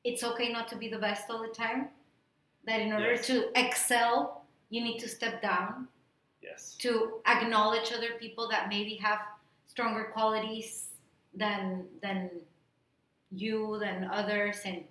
it's 0.05 0.23
okay 0.25 0.51
not 0.53 0.69
to 0.69 0.77
be 0.77 0.89
the 0.89 0.99
best 0.99 1.31
all 1.31 1.43
the 1.43 1.55
time 1.55 1.89
that 2.67 2.81
in 2.81 2.93
order 2.93 3.13
Yes. 3.15 3.27
to 3.27 3.51
excel 3.59 4.45
you 4.71 4.83
need 4.83 4.99
to 5.01 5.09
step 5.09 5.43
down 5.43 5.89
Yes. 6.43 6.75
to 6.79 7.21
acknowledge 7.27 7.93
other 7.93 8.13
people 8.19 8.49
that 8.49 8.69
maybe 8.69 8.95
have 8.97 9.21
stronger 9.67 10.11
qualities 10.13 10.91
than 11.35 11.87
than 12.03 12.31
you 13.31 13.79
than 13.81 14.05
others 14.13 14.61
and 14.65 14.85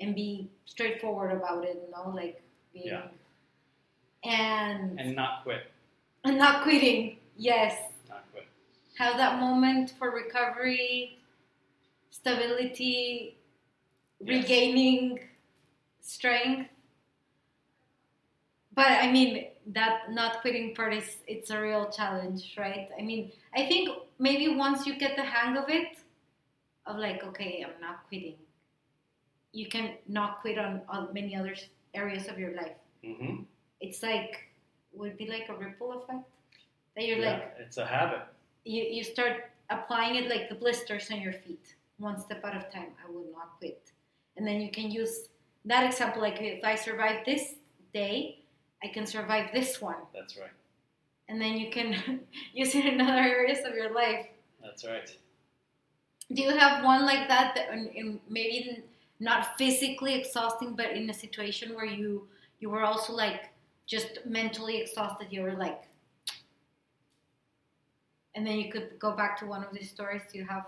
and 0.00 0.14
be 0.14 0.48
straightforward 0.64 1.32
about 1.32 1.64
it 1.64 1.76
you 1.84 1.90
know 1.90 2.10
like 2.14 2.42
being 2.72 2.86
Yeah. 2.88 3.06
and, 4.24 4.98
And 5.00 5.14
not 5.14 5.42
quit. 5.44 5.70
and 6.24 6.38
not 6.38 6.62
quitting 6.62 7.18
yes. 7.36 7.76
Have 8.98 9.16
that 9.16 9.40
moment 9.40 9.90
for 9.98 10.10
recovery 10.10 11.18
stability 12.10 13.36
Yes. 14.20 14.44
regaining 14.44 15.18
strength. 16.00 16.70
But 18.74 18.92
i 19.04 19.10
mean 19.10 19.46
that 19.66 20.10
not 20.10 20.40
quitting 20.40 20.74
part 20.74 20.92
is 20.94 21.16
it's 21.26 21.50
a 21.50 21.60
real 21.60 21.90
challenge 21.90 22.54
right? 22.56 22.88
I 22.98 23.02
mean 23.02 23.32
i 23.54 23.66
think 23.66 23.88
maybe 24.18 24.56
once 24.56 24.86
you 24.86 24.96
get 24.98 25.16
the 25.16 25.22
hang 25.22 25.56
of 25.56 25.68
it 25.68 25.98
of 26.86 26.96
like 26.96 27.22
okay 27.24 27.64
i'm 27.66 27.80
not 27.80 28.06
quitting. 28.08 28.36
You 29.52 29.68
can 29.68 29.94
not 30.08 30.40
quit 30.40 30.58
on, 30.58 30.82
on 30.88 31.12
many 31.14 31.36
other 31.36 31.54
areas 31.94 32.26
of 32.28 32.38
your 32.38 32.54
life. 32.56 32.76
Hmm 33.04 33.42
it's 33.80 34.02
like 34.02 34.48
would 34.92 35.16
be 35.18 35.28
like 35.28 35.48
a 35.48 35.54
ripple 35.54 35.92
effect? 36.02 36.24
That 36.96 37.06
you're 37.06 37.18
yeah, 37.18 37.32
like 37.32 37.54
it's 37.58 37.76
a 37.76 37.84
habit. 37.86 38.22
You, 38.64 38.82
you 38.82 39.04
start 39.04 39.50
applying 39.70 40.16
it 40.16 40.28
like 40.28 40.48
the 40.48 40.54
blisters 40.54 41.10
on 41.10 41.20
your 41.20 41.32
feet. 41.32 41.74
One 41.98 42.20
step 42.20 42.44
at 42.44 42.54
a 42.54 42.70
time. 42.70 42.92
I 43.06 43.10
will 43.10 43.26
not 43.32 43.58
quit. 43.58 43.92
And 44.36 44.46
then 44.46 44.60
you 44.60 44.70
can 44.70 44.90
use 44.90 45.28
that 45.64 45.84
example 45.84 46.20
like 46.20 46.40
if 46.40 46.62
i 46.64 46.74
survive 46.74 47.24
this 47.24 47.54
day 47.94 48.38
i 48.82 48.88
can 48.88 49.06
survive 49.06 49.50
this 49.52 49.80
one. 49.80 49.96
That's 50.14 50.36
right. 50.36 50.50
and 51.28 51.40
then 51.40 51.56
you 51.56 51.70
can 51.70 52.20
use 52.52 52.74
it 52.74 52.84
in 52.84 53.00
other 53.00 53.22
areas 53.22 53.60
of 53.64 53.74
your 53.74 53.92
life. 53.94 54.26
That's 54.62 54.84
right. 54.84 55.10
do 56.32 56.42
you 56.42 56.56
have 56.56 56.84
one 56.84 57.04
like 57.06 57.28
that 57.28 57.54
that 57.54 57.72
in, 57.72 57.88
in 57.88 58.20
maybe 58.28 58.82
not 59.20 59.56
physically 59.56 60.14
exhausting 60.14 60.74
but 60.74 60.90
in 60.90 61.08
a 61.10 61.14
situation 61.14 61.74
where 61.74 61.86
you 61.86 62.28
you 62.60 62.68
were 62.70 62.82
also 62.82 63.12
like 63.12 63.50
just 63.86 64.18
mentally 64.26 64.80
exhausted? 64.82 65.28
You 65.30 65.42
were 65.42 65.54
like 65.54 65.82
and 68.34 68.46
then 68.46 68.58
you 68.58 68.70
could 68.70 68.98
go 68.98 69.12
back 69.12 69.38
to 69.38 69.46
one 69.46 69.62
of 69.64 69.72
these 69.72 69.90
stories 69.90 70.22
do 70.30 70.38
you 70.38 70.46
have 70.46 70.66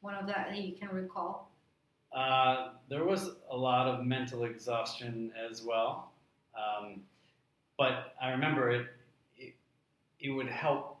one 0.00 0.14
of 0.14 0.26
that 0.26 0.48
that 0.50 0.58
you 0.58 0.74
can 0.76 0.88
recall 0.88 1.50
Uh, 2.14 2.70
there 2.88 3.04
was 3.04 3.30
a 3.50 3.56
lot 3.56 3.88
of 3.88 4.04
mental 4.04 4.44
exhaustion 4.44 5.32
as 5.50 5.62
well, 5.62 6.12
um, 6.54 7.02
but 7.76 8.14
I 8.22 8.30
remember 8.30 8.70
it, 8.70 8.86
it. 9.36 9.54
It 10.20 10.30
would 10.30 10.48
help 10.48 10.98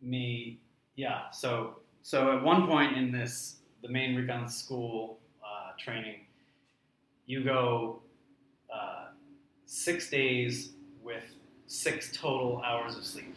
me. 0.00 0.60
Yeah. 0.94 1.30
So 1.32 1.80
so 2.02 2.16
at 2.36 2.42
one 2.44 2.66
point 2.68 2.96
in 2.96 3.10
this, 3.10 3.56
the 3.82 3.88
main 3.88 4.14
recon 4.14 4.48
school 4.48 5.18
uh, 5.42 5.72
training, 5.76 6.20
you 7.26 7.42
go 7.42 8.00
uh, 8.72 9.06
six 9.64 10.08
days 10.10 10.74
with 11.02 11.24
six 11.66 12.12
total 12.16 12.62
hours 12.64 12.96
of 12.96 13.04
sleep. 13.04 13.34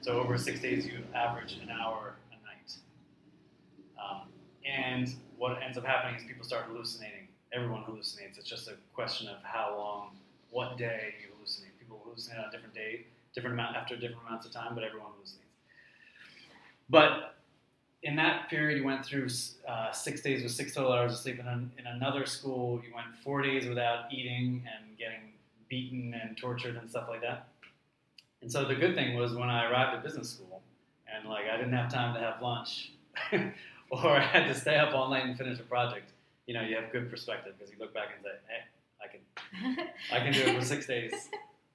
So 0.00 0.12
over 0.20 0.38
six 0.38 0.60
days, 0.60 0.86
you 0.86 0.98
average 1.14 1.58
an 1.62 1.70
hour 1.70 2.14
a 2.30 2.34
night. 2.46 2.76
Um, 4.00 4.28
and 4.64 5.12
what 5.36 5.62
ends 5.62 5.76
up 5.76 5.84
happening 5.84 6.20
is 6.20 6.26
people 6.26 6.44
start 6.44 6.66
hallucinating. 6.66 7.28
Everyone 7.52 7.82
hallucinates. 7.82 8.38
It's 8.38 8.48
just 8.48 8.68
a 8.68 8.74
question 8.94 9.28
of 9.28 9.38
how 9.42 9.74
long, 9.76 10.16
what 10.50 10.78
day 10.78 11.14
you 11.20 11.28
hallucinate. 11.34 11.78
People 11.78 12.00
hallucinate 12.06 12.38
on 12.38 12.48
a 12.48 12.50
different 12.52 12.74
day, 12.74 13.06
different 13.34 13.54
amount 13.54 13.76
after 13.76 13.96
different 13.96 14.22
amounts 14.28 14.46
of 14.46 14.52
time, 14.52 14.74
but 14.74 14.84
everyone 14.84 15.08
hallucinates. 15.10 15.46
But 16.88 17.34
in 18.02 18.14
that 18.16 18.48
period, 18.48 18.78
you 18.78 18.84
went 18.84 19.04
through 19.04 19.28
uh, 19.68 19.90
six 19.90 20.20
days 20.20 20.42
with 20.42 20.52
six 20.52 20.72
total 20.74 20.92
hours 20.92 21.12
of 21.12 21.18
sleep. 21.18 21.40
And 21.44 21.70
in 21.78 21.86
another 21.86 22.26
school, 22.26 22.80
you 22.86 22.94
went 22.94 23.08
four 23.24 23.42
days 23.42 23.66
without 23.66 24.12
eating 24.12 24.64
and 24.72 24.96
getting 24.96 25.32
beaten 25.68 26.14
and 26.14 26.36
tortured 26.36 26.76
and 26.76 26.88
stuff 26.88 27.08
like 27.08 27.20
that. 27.22 27.48
And 28.46 28.52
so 28.52 28.64
the 28.64 28.76
good 28.76 28.94
thing 28.94 29.16
was 29.16 29.34
when 29.34 29.50
I 29.50 29.68
arrived 29.68 29.96
at 29.96 30.04
business 30.04 30.30
school 30.30 30.62
and 31.12 31.28
like 31.28 31.46
I 31.52 31.56
didn't 31.56 31.72
have 31.72 31.92
time 31.92 32.14
to 32.14 32.20
have 32.20 32.40
lunch 32.40 32.92
or 33.90 34.06
I 34.06 34.20
had 34.20 34.46
to 34.46 34.54
stay 34.54 34.78
up 34.78 34.94
all 34.94 35.10
night 35.10 35.24
and 35.24 35.36
finish 35.36 35.58
a 35.58 35.64
project, 35.64 36.12
you 36.46 36.54
know, 36.54 36.62
you 36.62 36.76
have 36.76 36.92
good 36.92 37.10
perspective 37.10 37.54
because 37.58 37.72
you 37.72 37.78
look 37.80 37.92
back 37.92 38.10
and 38.14 38.22
say, 38.22 38.30
hey, 38.46 38.62
I 39.02 39.08
can, 39.08 39.88
I 40.12 40.20
can 40.20 40.32
do 40.32 40.48
it 40.48 40.60
for 40.60 40.64
six 40.64 40.86
days. 40.86 41.12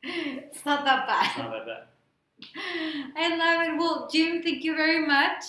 It's 0.01 0.65
not 0.65 0.85
that 0.85 1.07
bad. 1.07 1.25
It's 1.25 1.37
not 1.39 1.51
that 1.51 1.65
bad. 1.65 3.11
I 3.17 3.35
love 3.35 3.67
it. 3.67 3.77
Well, 3.77 4.09
Jim, 4.09 4.41
thank 4.41 4.63
you 4.63 4.73
very 4.73 5.05
much. 5.05 5.43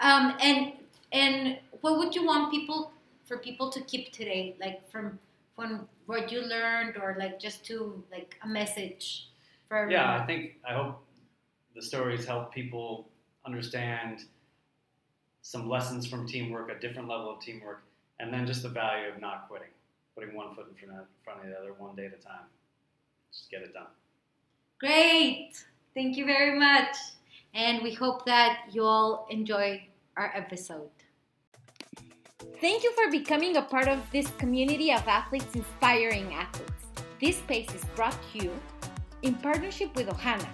Um, 0.00 0.36
and 0.40 0.74
and 1.10 1.58
what 1.80 1.98
would 1.98 2.14
you 2.14 2.24
want 2.24 2.52
people 2.52 2.92
for 3.24 3.38
people 3.38 3.68
to 3.68 3.80
keep 3.80 4.12
today, 4.12 4.54
like 4.60 4.88
from 4.92 5.18
from 5.56 5.88
what 6.06 6.30
you 6.30 6.40
learned, 6.40 6.96
or 6.98 7.16
like 7.18 7.40
just 7.40 7.66
to 7.66 8.00
like 8.12 8.36
a 8.44 8.46
message 8.46 9.26
for 9.72 9.78
everyone? 9.78 10.04
Yeah, 10.04 10.22
I 10.22 10.26
think 10.26 10.56
I 10.68 10.74
hope 10.74 11.02
the 11.74 11.80
stories 11.80 12.26
help 12.26 12.52
people 12.52 13.08
understand 13.46 14.24
some 15.40 15.66
lessons 15.66 16.06
from 16.06 16.28
teamwork, 16.28 16.70
a 16.70 16.78
different 16.78 17.08
level 17.08 17.30
of 17.30 17.40
teamwork, 17.40 17.82
and 18.20 18.32
then 18.32 18.46
just 18.46 18.62
the 18.62 18.68
value 18.68 19.08
of 19.08 19.18
not 19.18 19.48
quitting, 19.48 19.72
putting 20.14 20.34
one 20.34 20.54
foot 20.54 20.66
in 20.68 20.74
front 20.76 21.00
of, 21.00 21.06
in 21.06 21.24
front 21.24 21.40
of 21.40 21.46
the 21.46 21.58
other, 21.58 21.72
one 21.78 21.96
day 21.96 22.04
at 22.04 22.12
a 22.12 22.22
time. 22.22 22.44
Just 23.32 23.50
get 23.50 23.62
it 23.62 23.72
done. 23.72 23.86
Great. 24.78 25.52
Thank 25.94 26.18
you 26.18 26.26
very 26.26 26.58
much. 26.58 26.94
And 27.54 27.82
we 27.82 27.94
hope 27.94 28.26
that 28.26 28.64
you 28.72 28.84
all 28.84 29.26
enjoy 29.30 29.86
our 30.18 30.30
episode. 30.34 30.90
Thank 32.60 32.82
you 32.82 32.92
for 32.92 33.10
becoming 33.10 33.56
a 33.56 33.62
part 33.62 33.88
of 33.88 33.98
this 34.12 34.28
community 34.36 34.92
of 34.92 35.08
athletes 35.08 35.54
inspiring 35.54 36.32
athletes. 36.34 36.72
This 37.18 37.38
space 37.38 37.72
is 37.74 37.84
brought 37.96 38.16
to 38.32 38.44
you 38.44 38.52
in 39.22 39.34
partnership 39.34 39.94
with 39.96 40.08
Ohana. 40.08 40.48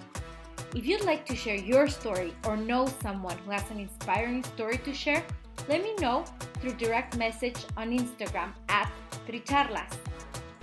If 0.75 0.85
you'd 0.85 1.03
like 1.03 1.25
to 1.25 1.35
share 1.35 1.55
your 1.55 1.87
story 1.87 2.33
or 2.45 2.55
know 2.55 2.85
someone 3.01 3.37
who 3.39 3.51
has 3.51 3.69
an 3.71 3.79
inspiring 3.79 4.43
story 4.43 4.77
to 4.77 4.93
share, 4.93 5.23
let 5.67 5.81
me 5.81 5.95
know 5.99 6.23
through 6.61 6.73
direct 6.73 7.17
message 7.17 7.57
on 7.75 7.89
Instagram 7.89 8.53
at 8.69 8.91
Tricharlas. 9.27 9.97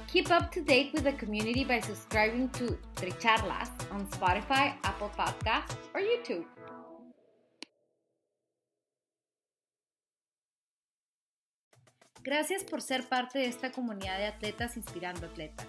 Keep 0.06 0.30
up 0.30 0.52
to 0.52 0.62
date 0.62 0.92
with 0.94 1.04
the 1.04 1.12
community 1.12 1.64
by 1.64 1.80
subscribing 1.80 2.48
to 2.50 2.78
Tricharlas 2.94 3.70
on 3.90 4.06
Spotify, 4.06 4.74
Apple 4.84 5.10
Podcasts, 5.16 5.76
or 5.92 6.00
YouTube. 6.00 6.44
Gracias 12.22 12.64
por 12.64 12.80
ser 12.80 13.04
parte 13.08 13.38
de 13.38 13.46
esta 13.46 13.70
comunidad 13.70 14.18
de 14.18 14.26
atletas 14.26 14.76
inspirando 14.76 15.26
atletas. 15.26 15.68